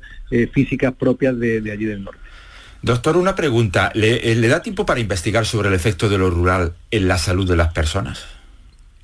físicas 0.54 0.94
propias 0.94 1.38
de 1.38 1.72
allí 1.72 1.86
del 1.86 2.04
norte. 2.04 2.30
Doctor, 2.82 3.18
una 3.18 3.36
pregunta. 3.36 3.92
Eh, 3.94 4.36
¿Le, 4.36 4.48
da 4.48 4.62
tiempo 4.62 4.86
para 4.86 5.00
investigar 5.00 5.46
sobre 5.46 5.68
el 5.68 5.76
efecto 5.76 6.08
de 6.08 6.18
lo 6.18 6.30
rural 6.30 6.74
en 6.92 7.08
la 7.08 7.18
salud 7.18 7.48
de 7.48 7.58
las 7.58 7.74
personas? 7.74 8.26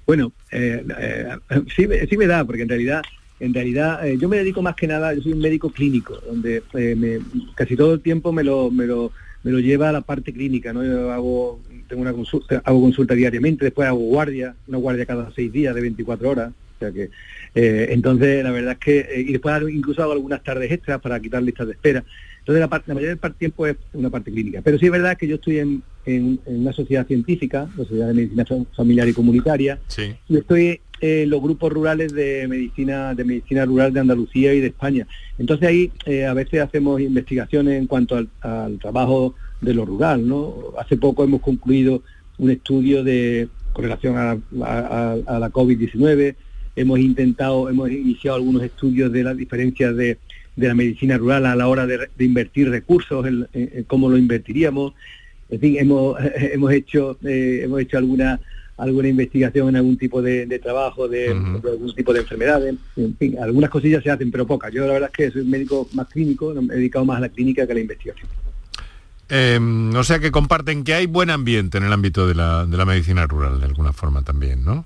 Bueno, 0.06 0.32
eh, 0.52 0.86
eh, 0.98 1.36
sí, 1.76 1.88
sí, 2.10 2.18
me 2.18 2.28
da, 2.28 2.46
porque 2.46 2.62
en 2.62 2.70
realidad, 2.70 3.02
en 3.40 3.54
realidad 3.54 4.06
yo 4.20 4.30
me 4.30 4.38
dedico 4.38 4.62
más 4.62 4.76
que 4.76 4.88
nada, 4.88 5.14
yo 5.14 5.22
soy 5.22 5.34
un 5.34 5.40
médico 5.40 5.70
clínico, 5.70 6.18
donde 6.26 6.64
casi 7.56 7.76
todo 7.76 7.94
el 7.94 8.02
tiempo 8.02 8.32
me 8.32 8.44
lo, 8.44 8.72
me 8.72 8.86
lo, 8.86 9.12
me 9.46 9.52
lo 9.52 9.60
lleva 9.60 9.90
a 9.90 9.92
la 9.92 10.02
parte 10.02 10.34
clínica, 10.34 10.74
¿no? 10.74 10.84
Yo 10.84 11.12
hago, 11.12 11.60
tengo 11.88 12.02
una 12.02 12.14
consulta, 12.14 12.64
hago 12.66 12.82
consulta 12.82 13.14
diariamente, 13.14 13.66
después 13.66 13.88
hago 13.88 14.00
guardia, 14.00 14.56
una 14.68 14.80
guardia 14.80 15.06
cada 15.06 15.32
seis 15.36 15.52
días 15.52 15.76
de 15.76 15.82
24 15.82 16.30
horas. 16.30 16.50
O 16.50 16.80
sea 16.80 16.92
que, 16.92 17.10
entonces, 17.54 18.44
la 18.44 18.52
verdad 18.52 18.74
es 18.74 18.80
que, 18.80 19.24
y 19.28 19.32
después 19.32 19.56
incluso 19.70 20.02
hago 20.02 20.14
algunas 20.14 20.44
tardes 20.44 20.72
extras 20.72 21.00
para 21.00 21.20
quitar 21.20 21.44
listas 21.44 21.68
de 21.68 21.74
espera. 21.74 22.04
Entonces 22.40 22.60
la, 22.60 22.68
parte, 22.68 22.86
la 22.88 22.96
mayoría 22.96 23.16
del 23.16 23.34
tiempo 23.36 23.66
es 23.68 23.76
una 23.94 24.10
parte 24.10 24.32
clínica. 24.32 24.62
Pero 24.64 24.80
sí 24.80 24.86
es 24.86 24.92
verdad 24.92 25.18
que 25.18 25.28
yo 25.28 25.36
estoy 25.36 25.60
en, 25.60 25.84
una 26.46 26.74
sociedad 26.74 27.08
científica, 27.08 27.68
la 27.76 27.84
Sociedad 27.84 28.08
de 28.08 28.14
Medicina 28.14 28.46
Familiar 28.76 29.08
y 29.08 29.14
Comunitaria, 29.14 29.80
y 30.28 30.38
estoy 30.38 30.80
en 31.02 31.30
los 31.30 31.42
grupos 31.42 31.72
rurales 31.72 32.14
de 32.14 32.48
medicina, 32.48 33.14
de 33.14 33.24
medicina 33.24 33.66
rural 33.66 33.94
de 33.94 34.00
Andalucía 34.00 34.54
y 34.54 34.62
de 34.62 34.68
España. 34.68 35.08
Entonces 35.38 35.68
ahí 35.68 35.92
eh, 36.06 36.26
a 36.26 36.34
veces 36.34 36.62
hacemos 36.62 37.02
investigaciones 37.02 37.80
en 37.80 37.88
cuanto 37.88 38.16
al, 38.16 38.30
trabajo 38.80 39.36
de 39.62 39.74
lo 39.74 39.86
rural. 39.86 40.28
¿no? 40.28 40.56
Hace 40.80 40.98
poco 40.98 41.24
hemos 41.24 41.42
concluido 41.42 42.02
un 42.38 42.52
estudio 42.52 43.04
de 43.04 43.48
con 43.74 43.84
relación 43.84 44.16
a, 44.18 44.38
la 44.54 45.52
COVID-19, 45.52 46.36
hemos 46.78 47.00
intentado, 47.00 47.70
hemos 47.70 47.92
iniciado 47.92 48.38
algunos 48.38 48.64
estudios 48.64 49.12
de 49.12 49.24
las 49.24 49.36
diferencias 49.36 49.94
de 49.98 50.18
de 50.56 50.68
la 50.68 50.74
medicina 50.74 51.18
rural 51.18 51.46
a 51.46 51.56
la 51.56 51.68
hora 51.68 51.86
de, 51.86 52.10
invertir 52.20 52.70
recursos, 52.70 53.26
en, 53.26 53.84
cómo 53.88 54.10
lo 54.10 54.18
invertiríamos. 54.18 54.94
En 55.50 55.60
fin, 55.60 55.76
hemos, 55.78 56.18
hemos 56.36 56.72
hecho 56.72 57.18
eh, 57.24 57.62
hemos 57.64 57.82
hecho 57.82 57.98
alguna 57.98 58.40
alguna 58.78 59.08
investigación 59.08 59.70
en 59.70 59.78
algún 59.78 59.98
tipo 59.98 60.22
de, 60.22 60.60
trabajo, 60.60 61.08
de, 61.08 61.30
algún 61.30 61.94
tipo 61.96 62.14
de 62.14 62.20
enfermedades. 62.20 62.76
En 62.96 63.16
fin, 63.18 63.38
algunas 63.42 63.70
cosillas 63.70 64.04
se 64.04 64.12
hacen, 64.12 64.32
pero 64.32 64.46
pocas. 64.46 64.74
Yo 64.74 64.86
la 64.86 64.94
verdad 64.94 65.10
es 65.12 65.18
que 65.18 65.32
soy 65.32 65.42
un 65.42 65.50
médico 65.50 65.88
más 65.94 66.08
clínico, 66.08 66.54
me 66.54 66.74
he 66.74 66.78
dedicado 66.78 67.06
más 67.06 67.18
a 67.18 67.22
la 67.22 67.30
clínica 67.30 67.66
que 67.66 67.72
a 67.72 67.76
la 67.76 67.82
investigación. 67.82 68.30
Eh, 69.30 69.60
o 69.96 70.04
sea 70.04 70.20
que 70.20 70.32
comparten 70.32 70.84
que 70.84 70.94
hay 70.94 71.08
buen 71.08 71.32
ambiente 71.32 71.80
en 71.80 71.86
el 71.86 71.94
ámbito 71.94 72.28
de 72.28 72.36
la, 72.36 72.66
de 72.66 72.78
la 72.78 72.86
medicina 72.86 73.26
rural, 73.26 73.60
de 73.60 73.66
alguna 73.66 73.92
forma 73.92 74.22
también, 74.22 74.64
¿no? 74.64 74.86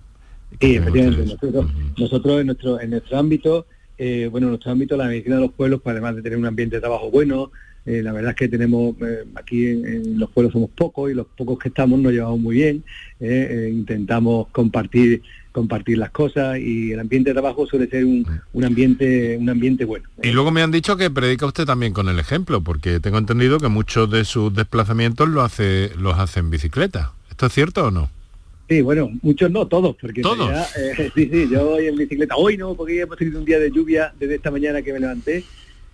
Sí, 0.62 0.76
efectivamente. 0.76 1.26
Nosotros, 1.26 1.66
nosotros 1.98 2.42
en 2.42 2.48
nuestro 2.48 2.82
en 2.82 2.90
nuestro 2.92 3.18
ámbito 3.18 3.66
eh, 4.02 4.30
bueno, 4.32 4.48
nuestro 4.48 4.72
ámbito, 4.72 4.96
la 4.96 5.08
medicina 5.08 5.36
de 5.36 5.42
los 5.42 5.52
pueblos, 5.52 5.82
pues 5.84 5.92
además 5.92 6.16
de 6.16 6.22
tener 6.22 6.40
un 6.40 6.46
ambiente 6.46 6.78
de 6.78 6.80
trabajo 6.80 7.12
bueno, 7.12 7.52
eh, 7.90 8.04
la 8.04 8.12
verdad 8.12 8.32
es 8.32 8.36
que 8.38 8.48
tenemos, 8.48 8.96
eh, 9.02 9.26
aquí 9.36 9.68
en, 9.68 10.20
los 10.20 10.30
pueblos 10.30 10.54
somos 10.54 10.70
pocos 10.70 11.10
y 11.10 11.14
los 11.14 11.26
pocos 11.26 11.58
que 11.58 11.70
estamos 11.70 12.00
nos 12.00 12.12
llevamos 12.12 12.40
muy 12.40 12.56
bien, 12.56 12.84
intentamos 13.20 14.48
compartir 14.52 15.22
compartir 15.52 15.98
las 15.98 16.12
cosas 16.12 16.60
y 16.60 16.92
el 16.92 17.00
ambiente 17.00 17.32
de 17.32 17.34
trabajo 17.34 17.66
suele 17.66 17.88
ser 17.90 18.06
un, 18.06 18.26
ambiente 18.64 19.38
un 19.38 19.50
ambiente 19.50 19.86
bueno. 19.86 20.08
Y 20.22 20.32
luego 20.32 20.52
me 20.52 20.62
han 20.62 20.72
dicho 20.72 20.96
que 20.96 21.10
predica 21.10 21.46
usted 21.46 21.66
también 21.66 21.92
con 21.92 22.08
el 22.08 22.20
ejemplo, 22.20 22.62
porque 22.62 23.00
tengo 23.00 23.18
entendido 23.18 23.60
que 23.60 23.68
muchos 23.68 24.10
de 24.10 24.26
sus 24.26 24.54
desplazamientos 24.54 25.28
lo 25.28 25.42
hace, 25.42 25.92
los 25.98 26.18
hace 26.18 26.40
en 26.40 26.50
bicicleta. 26.50 27.14
¿Esto 27.30 27.48
es 27.48 27.54
cierto 27.54 27.88
o 27.88 27.92
no? 27.92 28.10
Sí, 28.70 28.82
bueno, 28.82 29.10
muchos 29.24 29.50
no, 29.50 29.66
todos, 29.66 29.96
porque 30.00 30.22
¿Todos? 30.22 30.52
Eh, 30.78 31.12
sí, 31.16 31.28
sí, 31.32 31.50
yo 31.52 31.66
voy 31.66 31.88
en 31.88 31.96
bicicleta. 31.96 32.36
Hoy 32.36 32.56
no, 32.56 32.76
porque 32.76 33.02
hemos 33.02 33.18
tenido 33.18 33.40
un 33.40 33.46
día 33.46 33.60
de 33.60 33.72
lluvia 33.72 34.14
desde 34.20 34.36
esta 34.36 34.52
mañana 34.52 34.82
que 34.82 34.94
me 34.94 35.00
levanté 35.00 35.44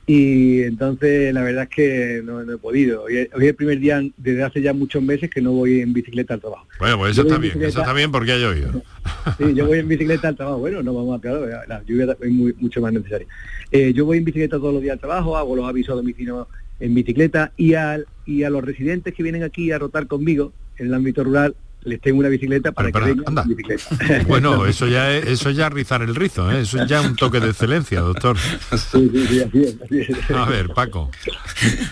y 0.08 0.62
entonces 0.62 1.34
la 1.34 1.42
verdad 1.42 1.64
es 1.64 1.70
que 1.70 2.22
no, 2.24 2.42
he 2.42 2.58
podido. 2.58 3.04
Hoy, 3.04 3.18
es 3.18 3.30
el 3.34 3.56
primer 3.56 3.80
día 3.80 4.02
desde 4.18 4.44
hace 4.44 4.62
ya 4.62 4.74
muchos 4.74 5.02
meses 5.02 5.30
que 5.30 5.42
no 5.42 5.52
voy 5.52 5.82
en 5.82 5.94
bicicleta 5.94 6.36
al 6.36 6.42
trabajo. 6.42 6.68
Bueno, 6.80 7.00
pues 7.00 7.12
eso 7.12 7.24
está 7.24 7.38
bien, 7.40 7.62
eso 7.64 7.80
está 7.80 7.94
bien 7.94 8.12
porque 8.12 8.34
ha 8.34 8.38
llovido. 8.38 8.84
sí, 9.38 9.54
yo 9.56 9.66
voy 9.66 9.80
en 9.80 9.88
bicicleta 9.88 10.28
al 10.28 10.36
trabajo. 10.36 10.60
Bueno, 10.60 10.84
no 10.84 10.94
vamos 10.94 11.18
a 11.18 11.22
claro, 11.22 11.48
la 11.68 11.84
lluvia 11.84 12.16
es 12.20 12.32
muy, 12.32 12.54
mucho 12.60 12.82
más 12.82 12.94
necesaria. 12.94 13.28
Eh, 13.72 13.94
yo 13.94 14.06
voy 14.06 14.20
en 14.20 14.26
bicicleta 14.26 14.58
todos 14.58 14.74
los 14.74 14.84
días 14.84 14.94
al 14.94 15.00
trabajo, 15.00 15.38
hago 15.38 15.56
los 15.56 15.68
avisos 15.68 15.94
a 15.94 15.96
domicilio 15.96 16.48
en 16.80 16.94
bicicleta 16.94 17.52
y, 17.58 17.74
al, 17.74 18.06
y 18.26 18.44
a 18.44 18.50
los 18.50 18.64
residentes 18.64 19.14
que 19.14 19.24
vienen 19.24 19.44
aquí 19.44 19.72
a 19.72 19.80
rotar 19.80 20.06
conmigo 20.08 20.54
en 20.78 20.88
el 20.88 20.94
ámbito 20.94 21.24
rural 21.24 21.56
les 21.86 22.02
tengo 22.02 22.20
una 22.20 22.30
bicicleta 22.30 22.72
para 22.72 22.92
que 22.92 23.00
vengan 23.00 23.48
bicicleta. 23.48 23.84
Bueno, 24.28 24.66
eso 24.66 24.88
ya 24.88 25.12
es, 25.12 25.26
eso 25.28 25.52
ya 25.52 25.70
rizar 25.70 26.02
el 26.02 26.16
rizo, 26.16 26.52
¿eh? 26.52 26.62
eso 26.62 26.82
es 26.82 26.90
ya 26.90 27.02
un 27.02 27.16
toque 27.16 27.40
de 27.40 27.50
excelencia, 27.50 28.02
doctor. 28.02 28.38
Sí, 28.38 29.10
sí, 29.14 29.28
sí, 29.28 29.42
así 29.42 29.64
es, 29.64 29.78
así 29.82 30.00
es. 30.00 30.32
A 30.32 30.46
ver, 30.46 30.70
Paco. 30.70 31.12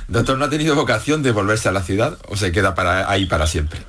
Doctor, 0.07 0.37
¿no 0.37 0.45
ha 0.45 0.49
tenido 0.49 0.75
vocación 0.75 1.23
de 1.23 1.31
volverse 1.31 1.69
a 1.69 1.71
la 1.71 1.83
ciudad 1.83 2.17
o 2.27 2.35
se 2.35 2.51
queda 2.51 2.75
para 2.75 3.09
ahí 3.09 3.25
para 3.25 3.47
siempre? 3.47 3.79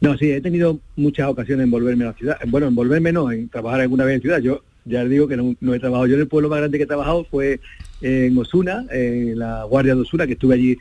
No, 0.00 0.16
sí, 0.16 0.30
he 0.30 0.40
tenido 0.40 0.78
muchas 0.96 1.28
ocasiones 1.28 1.64
en 1.64 1.70
volverme 1.70 2.04
a 2.04 2.08
la 2.08 2.12
ciudad. 2.14 2.38
Bueno, 2.46 2.68
en 2.68 2.74
volverme 2.74 3.12
no, 3.12 3.32
en 3.32 3.48
trabajar 3.48 3.80
alguna 3.80 4.04
vez 4.04 4.16
en 4.16 4.20
ciudad. 4.22 4.38
Yo 4.38 4.62
ya 4.84 5.02
les 5.02 5.10
digo 5.10 5.26
que 5.26 5.36
no, 5.36 5.74
he 5.74 5.80
trabajado. 5.80 6.06
Yo 6.06 6.14
en 6.14 6.20
el 6.20 6.28
pueblo 6.28 6.48
más 6.48 6.58
grande 6.58 6.78
que 6.78 6.84
he 6.84 6.86
trabajado 6.86 7.24
fue 7.24 7.60
en 8.00 8.38
Osuna, 8.38 8.86
en 8.90 9.38
la 9.38 9.64
Guardia 9.64 9.94
de 9.94 10.02
Osuna, 10.02 10.26
que 10.26 10.34
estuve 10.34 10.54
allí 10.54 10.78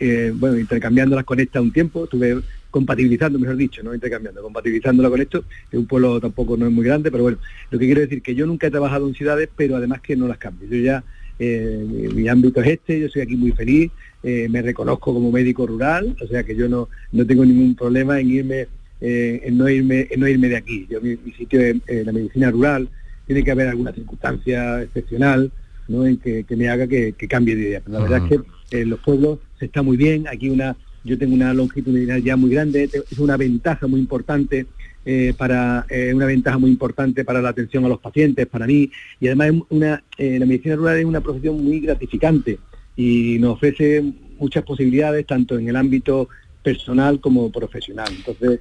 eh, 0.00 0.32
bueno, 0.34 0.58
intercambiando 0.58 1.14
las 1.14 1.24
conectas 1.24 1.62
un 1.62 1.72
tiempo. 1.72 2.04
Estuve 2.04 2.40
compatibilizando, 2.70 3.38
mejor 3.38 3.56
dicho, 3.56 3.82
no 3.82 3.94
intercambiando, 3.94 4.42
compatibilizándola 4.42 5.08
con 5.08 5.20
esto, 5.20 5.44
que 5.70 5.78
un 5.78 5.86
pueblo 5.86 6.20
tampoco 6.20 6.56
no 6.56 6.66
es 6.66 6.72
muy 6.72 6.84
grande, 6.84 7.10
pero 7.10 7.22
bueno, 7.22 7.38
lo 7.70 7.78
que 7.78 7.86
quiero 7.86 8.00
decir 8.00 8.22
que 8.22 8.34
yo 8.34 8.46
nunca 8.46 8.66
he 8.66 8.70
trabajado 8.70 9.08
en 9.08 9.14
ciudades, 9.14 9.48
pero 9.56 9.76
además 9.76 10.00
que 10.00 10.16
no 10.16 10.28
las 10.28 10.38
cambio. 10.38 10.68
Yo 10.68 10.76
ya, 10.76 11.02
eh, 11.38 12.10
mi 12.14 12.28
ámbito 12.28 12.60
es 12.60 12.68
este, 12.68 13.00
yo 13.00 13.08
soy 13.08 13.22
aquí 13.22 13.36
muy 13.36 13.52
feliz, 13.52 13.90
eh, 14.22 14.48
me 14.50 14.62
reconozco 14.62 15.14
como 15.14 15.30
médico 15.30 15.66
rural, 15.66 16.16
o 16.20 16.26
sea 16.26 16.42
que 16.44 16.54
yo 16.54 16.68
no, 16.68 16.88
no 17.12 17.26
tengo 17.26 17.44
ningún 17.44 17.74
problema 17.74 18.20
en 18.20 18.30
irme, 18.30 18.66
eh, 19.00 19.40
en 19.44 19.56
no 19.56 19.68
irme, 19.68 20.08
en 20.10 20.20
no 20.20 20.28
irme 20.28 20.48
de 20.48 20.56
aquí. 20.56 20.86
Yo 20.90 21.00
mi, 21.00 21.16
sitio 21.36 21.60
es 21.60 22.06
la 22.06 22.12
medicina 22.12 22.50
rural, 22.50 22.88
tiene 23.26 23.44
que 23.44 23.50
haber 23.50 23.68
alguna 23.68 23.92
circunstancia 23.92 24.82
excepcional, 24.82 25.50
¿no? 25.86 26.06
en 26.06 26.18
que, 26.18 26.44
me 26.50 26.68
haga 26.68 26.86
que, 26.86 27.14
cambie 27.28 27.56
de 27.56 27.62
idea. 27.62 27.82
Pero 27.84 27.98
la 27.98 28.04
verdad 28.04 28.22
es 28.24 28.40
que 28.70 28.80
en 28.80 28.90
los 28.90 29.00
pueblos 29.00 29.38
se 29.58 29.66
está 29.66 29.82
muy 29.82 29.96
bien, 29.96 30.28
aquí 30.28 30.50
una 30.50 30.76
yo 31.08 31.18
tengo 31.18 31.34
una 31.34 31.52
longitudinalidad 31.54 32.18
ya 32.18 32.36
muy 32.36 32.50
grande, 32.50 32.84
es 32.84 33.18
una 33.18 33.36
ventaja 33.36 33.86
muy 33.86 33.98
importante 34.00 34.66
eh, 35.10 35.32
para 35.36 35.86
eh, 35.88 36.12
una 36.12 36.26
ventaja 36.26 36.58
muy 36.58 36.70
importante 36.70 37.24
para 37.24 37.40
la 37.40 37.48
atención 37.48 37.82
a 37.86 37.88
los 37.88 37.98
pacientes, 37.98 38.46
para 38.46 38.66
mí, 38.66 38.90
y 39.18 39.28
además 39.28 39.52
una, 39.70 40.02
eh, 40.18 40.38
la 40.38 40.44
medicina 40.44 40.76
rural 40.76 40.98
es 40.98 41.06
una 41.06 41.22
profesión 41.22 41.64
muy 41.64 41.80
gratificante 41.80 42.58
y 42.94 43.38
nos 43.38 43.54
ofrece 43.54 44.04
muchas 44.38 44.64
posibilidades 44.64 45.26
tanto 45.26 45.58
en 45.58 45.66
el 45.66 45.76
ámbito 45.76 46.28
personal 46.62 47.20
como 47.20 47.50
profesional. 47.50 48.08
Entonces, 48.14 48.60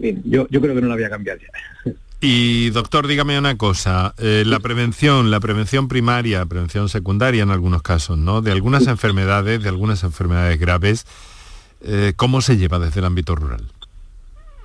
bien, 0.00 0.22
yo, 0.26 0.46
yo 0.48 0.60
creo 0.60 0.76
que 0.76 0.80
no 0.80 0.86
la 0.86 0.94
voy 0.94 1.04
a 1.04 1.10
cambiar 1.10 1.38
ya. 1.40 1.92
Y 2.20 2.70
doctor, 2.70 3.08
dígame 3.08 3.36
una 3.36 3.56
cosa, 3.56 4.14
la 4.18 4.60
prevención, 4.60 5.30
la 5.30 5.40
prevención 5.40 5.88
primaria, 5.88 6.44
prevención 6.46 6.88
secundaria 6.88 7.42
en 7.42 7.50
algunos 7.50 7.82
casos, 7.82 8.16
¿no? 8.16 8.42
De 8.42 8.52
algunas 8.52 8.86
enfermedades, 8.86 9.62
de 9.62 9.68
algunas 9.68 10.04
enfermedades 10.04 10.60
graves, 10.60 11.06
¿cómo 12.16 12.40
se 12.40 12.56
lleva 12.56 12.78
desde 12.78 13.00
el 13.00 13.06
ámbito 13.06 13.34
rural? 13.34 13.62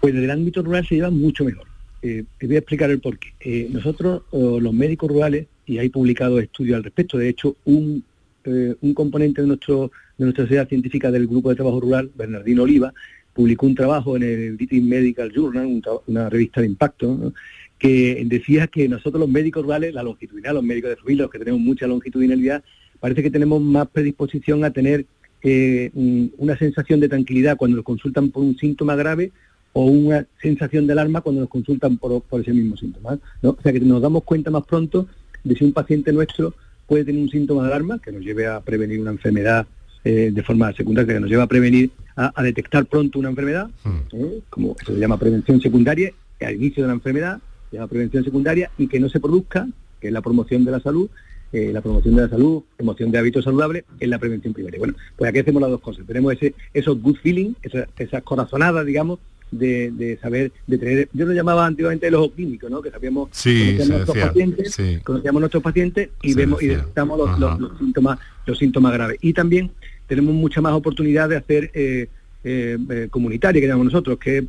Pues 0.01 0.13
desde 0.13 0.25
el 0.25 0.31
ámbito 0.31 0.61
rural 0.61 0.85
se 0.87 0.95
lleva 0.95 1.09
mucho 1.09 1.45
mejor. 1.45 1.65
te 2.01 2.25
voy 2.41 2.55
a 2.55 2.59
explicar 2.59 2.91
el 2.91 2.99
porqué. 2.99 3.69
nosotros, 3.71 4.23
los 4.31 4.73
médicos 4.73 5.09
rurales, 5.09 5.47
y 5.65 5.77
hay 5.79 5.89
publicado 5.89 6.39
estudios 6.39 6.77
al 6.77 6.83
respecto, 6.83 7.17
de 7.17 7.29
hecho, 7.29 7.55
un 7.65 8.03
eh, 8.45 8.75
un 8.81 8.93
componente 8.93 9.41
de, 9.41 9.47
nuestro, 9.47 9.91
de 10.17 10.25
nuestra 10.25 10.43
sociedad 10.43 10.69
científica 10.69 11.09
del 11.09 11.25
Grupo 11.25 11.49
de 11.49 11.55
Trabajo 11.55 11.79
Rural, 11.79 12.11
Bernardino 12.15 12.61
Oliva, 12.63 12.93
publicó 13.33 13.65
un 13.65 13.73
trabajo 13.73 14.15
en 14.15 14.23
el 14.23 14.55
British 14.55 14.83
Medical 14.83 15.31
Journal, 15.31 15.81
una 16.05 16.29
revista 16.29 16.61
de 16.61 16.67
impacto, 16.67 17.33
que 17.79 18.23
decía 18.27 18.67
que 18.67 18.87
nosotros 18.87 19.19
los 19.19 19.29
médicos 19.29 19.63
rurales, 19.63 19.95
la 19.95 20.03
longitudinalidad, 20.03 20.53
los 20.53 20.63
médicos 20.63 20.91
de 20.91 20.95
familia, 20.97 21.23
los 21.23 21.31
que 21.31 21.39
tenemos 21.39 21.59
mucha 21.59 21.87
longitudinalidad, 21.87 22.63
parece 22.99 23.23
que 23.23 23.31
tenemos 23.31 23.61
más 23.61 23.87
predisposición 23.87 24.63
a 24.63 24.69
tener 24.69 25.05
eh, 25.47 25.91
una 26.37 26.57
sensación 26.57 26.99
de 26.99 27.07
tranquilidad 27.07 27.55
cuando 27.55 27.77
nos 27.77 27.85
consultan 27.85 28.31
por 28.31 28.43
un 28.43 28.57
síntoma 28.57 28.95
grave 28.95 29.31
o 29.73 29.85
una 29.85 30.25
sensación 30.41 30.87
de 30.87 30.93
alarma 30.93 31.21
cuando 31.21 31.41
nos 31.41 31.49
consultan 31.51 31.97
por, 31.97 32.23
ese 32.41 32.51
mismo 32.51 32.75
síntoma. 32.75 33.19
O 33.43 33.55
sea 33.61 33.71
que 33.71 33.79
nos 33.79 34.01
damos 34.01 34.23
cuenta 34.23 34.49
más 34.49 34.63
pronto 34.65 35.07
de 35.43 35.55
si 35.55 35.63
un 35.63 35.71
paciente 35.71 36.11
nuestro 36.11 36.55
puede 36.87 37.05
tener 37.05 37.21
un 37.21 37.29
síntoma 37.29 37.61
de 37.61 37.67
alarma 37.67 37.99
que 37.99 38.11
nos 38.11 38.23
lleve 38.23 38.47
a 38.47 38.59
prevenir 38.59 38.99
una 38.99 39.11
enfermedad 39.11 39.67
eh, 40.03 40.31
de 40.33 40.41
forma 40.41 40.73
secundaria, 40.73 41.13
que 41.13 41.19
nos 41.19 41.29
lleva 41.29 41.43
a 41.43 41.47
prevenir, 41.47 41.91
a, 42.15 42.41
detectar 42.41 42.85
pronto 42.85 43.19
una 43.19 43.29
enfermedad, 43.29 43.69
hmm. 43.83 44.15
¿eh? 44.15 44.39
como 44.49 44.75
se 44.83 44.93
llama 44.93 45.19
prevención 45.19 45.61
secundaria, 45.61 46.11
al 46.41 46.55
inicio 46.55 46.81
de 46.83 46.87
la 46.87 46.95
enfermedad, 46.95 47.39
se 47.69 47.77
llama 47.77 47.87
prevención 47.87 48.23
secundaria, 48.23 48.71
y 48.79 48.87
que 48.87 48.99
no 48.99 49.09
se 49.09 49.19
produzca, 49.19 49.67
que 50.01 50.07
es 50.07 50.13
la 50.13 50.21
promoción 50.21 50.65
de 50.65 50.71
la 50.71 50.79
salud, 50.79 51.07
eh, 51.55 51.71
la 51.71 51.79
promoción 51.79 52.17
de 52.17 52.23
la 52.23 52.27
salud, 52.27 52.63
promoción 52.75 53.11
de 53.11 53.17
hábitos 53.17 53.45
saludables, 53.45 53.85
en 54.01 54.09
la 54.09 54.19
prevención 54.19 54.53
primaria. 54.53 54.77
Bueno, 54.77 54.95
pues 55.15 55.29
aquí 55.29 55.39
hacemos 55.39 55.61
las 55.61 55.71
dos 55.71 55.79
cosas. 55.79 56.05
Tenemos 56.05 56.33
ese, 56.33 56.53
esos 56.73 57.01
good 57.01 57.15
feeling, 57.23 57.53
esas 57.61 58.23
corazonadas, 58.23 58.85
digamos, 58.85 59.19
de, 59.51 60.19
saber, 60.21 60.51
de 60.67 60.77
tener, 60.77 61.09
yo 61.13 61.25
lo 61.25 61.31
llamaba 61.31 61.65
antiguamente 61.65 62.07
el 62.07 62.15
ojo 62.15 62.31
clínico, 62.31 62.67
¿no? 62.67 62.81
Que 62.81 62.91
sabíamos, 62.91 63.29
conocíamos, 63.29 63.87
nuestros 63.87 64.17
pacientes, 64.17 64.77
conocíamos 65.05 65.39
nuestros 65.39 65.63
pacientes 65.63 66.09
y 66.21 66.33
vemos 66.33 66.61
y 66.61 66.67
detectamos 66.67 67.17
los, 67.17 67.77
síntomas, 67.79 68.19
los 68.45 68.57
síntomas 68.57 68.91
graves. 68.91 69.17
Y 69.21 69.31
también 69.31 69.71
tenemos 70.07 70.35
mucha 70.35 70.59
más 70.59 70.73
oportunidad 70.73 71.29
de 71.29 71.37
hacer 71.37 71.71
eh, 71.73 72.09
eh, 72.43 73.07
comunitaria, 73.09 73.61
que 73.61 73.67
llamamos 73.67 73.93
nosotros, 73.93 74.19
que 74.19 74.45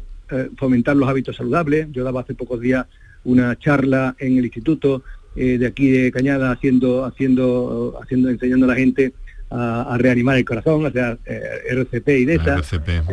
fomentar 0.56 0.96
los 0.96 1.08
hábitos 1.08 1.36
saludables. 1.36 1.86
Yo 1.92 2.02
daba 2.02 2.22
hace 2.22 2.34
pocos 2.34 2.60
días 2.60 2.84
una 3.22 3.56
charla 3.56 4.16
en 4.18 4.38
el 4.38 4.44
instituto 4.46 5.04
de 5.36 5.66
aquí 5.66 5.90
de 5.90 6.10
Cañada 6.10 6.50
haciendo, 6.50 7.04
haciendo, 7.04 7.98
haciendo, 8.02 8.30
enseñando 8.30 8.64
a 8.64 8.68
la 8.68 8.74
gente 8.74 9.12
a, 9.50 9.96
reanimar 9.98 10.36
el 10.36 10.44
corazón, 10.44 10.86
o 10.86 10.90
sea, 10.90 11.16
eh, 11.24 11.40
RCP 11.70 12.08
y 12.08 12.24
DESA. 12.24 12.60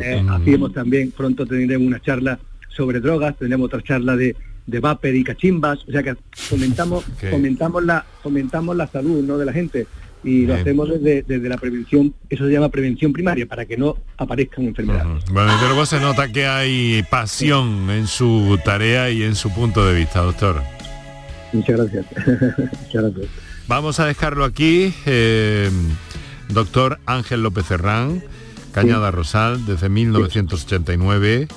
Eh, 0.02 0.24
hacíamos 0.30 0.74
también, 0.74 1.12
pronto 1.12 1.46
tendremos 1.46 1.88
una 1.88 2.02
charla 2.02 2.40
sobre 2.70 3.00
drogas, 3.00 3.38
tendremos 3.38 3.68
otra 3.68 3.82
charla 3.82 4.16
de, 4.16 4.36
de 4.66 4.80
vapor 4.80 5.14
y 5.14 5.24
cachimbas, 5.24 5.80
o 5.88 5.92
sea 5.92 6.02
que 6.02 6.16
fomentamos, 6.32 7.04
fomentamos, 7.30 7.84
la, 7.84 8.06
fomentamos 8.22 8.76
la 8.76 8.88
salud 8.88 9.24
¿no? 9.24 9.38
de 9.38 9.46
la 9.46 9.54
gente 9.54 9.86
y 10.24 10.46
lo 10.46 10.56
hacemos 10.56 10.90
desde, 10.90 11.22
desde, 11.24 11.50
la 11.50 11.58
prevención, 11.58 12.14
eso 12.30 12.46
se 12.46 12.52
llama 12.54 12.70
prevención 12.70 13.12
primaria, 13.12 13.46
para 13.46 13.66
que 13.66 13.76
no 13.76 13.98
aparezcan 14.18 14.64
enfermedades. 14.64 15.26
Bueno, 15.30 15.52
desde 15.52 15.68
luego 15.68 15.86
se 15.86 16.00
nota 16.00 16.32
que 16.32 16.46
hay 16.46 17.04
pasión 17.12 17.90
en 17.90 18.08
su 18.08 18.58
tarea 18.64 19.10
y 19.10 19.24
en 19.24 19.36
su 19.36 19.54
punto 19.54 19.86
de 19.86 19.94
vista, 19.94 20.22
doctor. 20.22 20.62
Muchas 21.54 21.78
gracias. 21.78 22.06
Muchas 22.58 23.04
gracias. 23.04 23.28
Vamos 23.68 24.00
a 24.00 24.06
dejarlo 24.06 24.44
aquí. 24.44 24.94
Eh, 25.06 25.70
Doctor 26.50 27.00
Ángel 27.06 27.42
López 27.42 27.70
Herrán, 27.72 28.24
Cañada 28.74 29.12
Rosal, 29.12 29.66
desde 29.66 29.90
1989. 29.90 31.48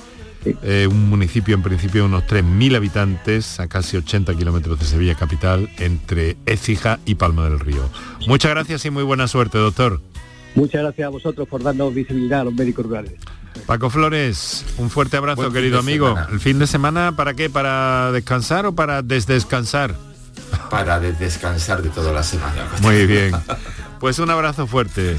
Eh, 0.63 0.87
un 0.89 1.09
municipio 1.09 1.55
en 1.55 1.61
principio 1.61 2.03
de 2.03 2.07
unos 2.07 2.23
3.000 2.23 2.75
habitantes 2.75 3.59
a 3.59 3.67
casi 3.67 3.97
80 3.97 4.33
kilómetros 4.35 4.79
de 4.79 4.85
Sevilla 4.85 5.15
capital 5.15 5.69
entre 5.77 6.37
Écija 6.45 6.99
y 7.05 7.15
Palma 7.15 7.45
del 7.45 7.59
Río. 7.59 7.89
Muchas 8.27 8.51
gracias 8.51 8.85
y 8.85 8.89
muy 8.89 9.03
buena 9.03 9.27
suerte, 9.27 9.57
doctor. 9.57 9.99
Muchas 10.55 10.81
gracias 10.81 11.05
a 11.05 11.09
vosotros 11.09 11.47
por 11.47 11.63
darnos 11.63 11.93
visibilidad 11.93 12.41
a 12.41 12.43
los 12.45 12.53
médicos 12.53 12.85
rurales. 12.85 13.13
Paco 13.65 13.89
Flores, 13.89 14.65
un 14.77 14.89
fuerte 14.89 15.17
abrazo, 15.17 15.51
querido 15.51 15.79
amigo. 15.79 16.15
¿El 16.31 16.39
fin 16.39 16.59
de 16.59 16.67
semana 16.67 17.15
para 17.15 17.33
qué? 17.33 17.49
¿Para 17.49 18.11
descansar 18.11 18.65
o 18.65 18.75
para 18.75 19.01
desdescansar? 19.01 19.95
Para 20.69 20.99
descansar 20.99 21.81
de 21.81 21.89
toda 21.89 22.13
la 22.13 22.23
semana. 22.23 22.65
Muy 22.81 23.05
bien. 23.05 23.33
Pues 23.99 24.19
un 24.19 24.29
abrazo 24.29 24.67
fuerte. 24.67 25.17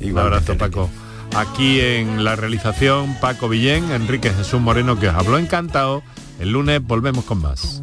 un 0.00 0.18
abrazo, 0.18 0.58
Paco. 0.58 0.90
Aquí 1.34 1.80
en 1.80 2.24
la 2.24 2.34
realización, 2.34 3.14
Paco 3.20 3.48
Villén, 3.48 3.90
Enrique 3.92 4.30
Jesús 4.30 4.60
Moreno, 4.60 4.98
que 4.98 5.08
os 5.08 5.14
habló 5.14 5.38
encantado. 5.38 6.02
El 6.40 6.52
lunes 6.52 6.82
volvemos 6.82 7.24
con 7.24 7.40
más. 7.40 7.82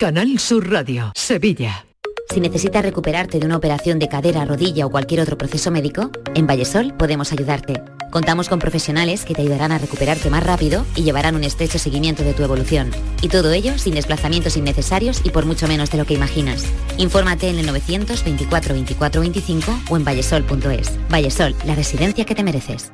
Canal 0.00 0.38
Sur 0.38 0.70
Radio, 0.70 1.12
Sevilla. 1.14 1.84
Si 2.32 2.40
necesitas 2.40 2.82
recuperarte 2.82 3.38
de 3.38 3.44
una 3.44 3.58
operación 3.58 3.98
de 3.98 4.08
cadera, 4.08 4.46
rodilla 4.46 4.86
o 4.86 4.90
cualquier 4.90 5.20
otro 5.20 5.36
proceso 5.36 5.70
médico, 5.70 6.10
en 6.34 6.46
Vallesol 6.46 6.94
podemos 6.94 7.32
ayudarte. 7.32 7.82
Contamos 8.10 8.48
con 8.48 8.60
profesionales 8.60 9.26
que 9.26 9.34
te 9.34 9.42
ayudarán 9.42 9.72
a 9.72 9.78
recuperarte 9.78 10.30
más 10.30 10.42
rápido 10.42 10.86
y 10.96 11.02
llevarán 11.02 11.36
un 11.36 11.44
estrecho 11.44 11.78
seguimiento 11.78 12.22
de 12.22 12.32
tu 12.32 12.42
evolución. 12.42 12.90
Y 13.20 13.28
todo 13.28 13.52
ello 13.52 13.76
sin 13.76 13.94
desplazamientos 13.94 14.56
innecesarios 14.56 15.20
y 15.22 15.28
por 15.28 15.44
mucho 15.44 15.68
menos 15.68 15.90
de 15.90 15.98
lo 15.98 16.06
que 16.06 16.14
imaginas. 16.14 16.64
Infórmate 16.96 17.50
en 17.50 17.58
el 17.58 17.66
924 17.66 18.72
24 18.72 19.20
25 19.20 19.80
o 19.90 19.96
en 19.98 20.04
vallesol.es. 20.06 20.98
Vallesol, 21.10 21.54
la 21.66 21.74
residencia 21.74 22.24
que 22.24 22.34
te 22.34 22.42
mereces. 22.42 22.90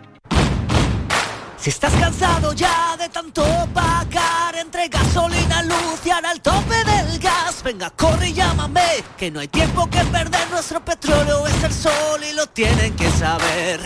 Si 1.56 1.70
estás 1.70 1.92
cansado 1.94 2.52
ya 2.52 2.96
de 2.96 3.08
tanto 3.10 3.44
pagar 3.72 4.35
entre 4.56 4.88
gasolina, 4.88 5.62
luz 5.62 6.00
y 6.04 6.10
ahora 6.10 6.32
el 6.32 6.40
tope 6.40 6.76
del 6.84 7.18
gas, 7.18 7.62
venga, 7.62 7.90
corre 7.90 8.28
y 8.28 8.32
llámame, 8.32 9.04
que 9.16 9.30
no 9.30 9.40
hay 9.40 9.48
tiempo 9.48 9.88
que 9.90 10.02
perder, 10.04 10.50
nuestro 10.50 10.84
petróleo 10.84 11.46
es 11.46 11.62
el 11.64 11.72
sol 11.72 12.20
y 12.28 12.34
lo 12.34 12.46
tienen 12.48 12.94
que 12.96 13.10
saber. 13.10 13.80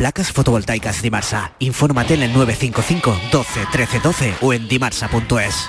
Placas 0.00 0.32
fotovoltaicas 0.32 1.02
Dimarsa. 1.02 1.52
Infórmate 1.58 2.14
en 2.14 2.22
el 2.22 2.32
955 2.32 3.20
12 3.30 3.66
13 3.70 4.00
12 4.00 4.34
o 4.40 4.54
en 4.54 4.66
dimarsa.es. 4.66 5.68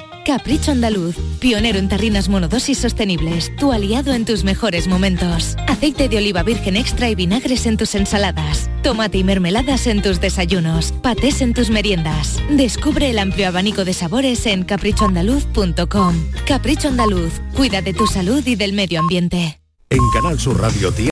Capricho 0.25 0.71
Andaluz, 0.71 1.15
pionero 1.39 1.79
en 1.79 1.89
tarrinas 1.89 2.29
monodosis 2.29 2.77
sostenibles, 2.77 3.55
tu 3.55 3.71
aliado 3.71 4.13
en 4.13 4.25
tus 4.25 4.43
mejores 4.43 4.87
momentos. 4.87 5.55
Aceite 5.67 6.09
de 6.09 6.17
oliva 6.17 6.43
virgen 6.43 6.75
extra 6.75 7.09
y 7.09 7.15
vinagres 7.15 7.65
en 7.65 7.77
tus 7.77 7.95
ensaladas, 7.95 8.69
tomate 8.83 9.17
y 9.17 9.23
mermeladas 9.23 9.87
en 9.87 10.01
tus 10.01 10.21
desayunos, 10.21 10.93
patés 11.01 11.41
en 11.41 11.53
tus 11.53 11.69
meriendas. 11.71 12.39
Descubre 12.51 13.09
el 13.09 13.17
amplio 13.17 13.47
abanico 13.47 13.83
de 13.83 13.93
sabores 13.93 14.45
en 14.45 14.63
caprichoandaluz.com. 14.63 16.15
Capricho 16.45 16.89
Andaluz, 16.89 17.33
cuida 17.55 17.81
de 17.81 17.93
tu 17.93 18.05
salud 18.05 18.45
y 18.45 18.55
del 18.55 18.73
medio 18.73 18.99
ambiente. 18.99 19.59
En 19.89 20.09
Canal 20.13 20.39
Sur 20.39 20.61
Radio 20.61 20.91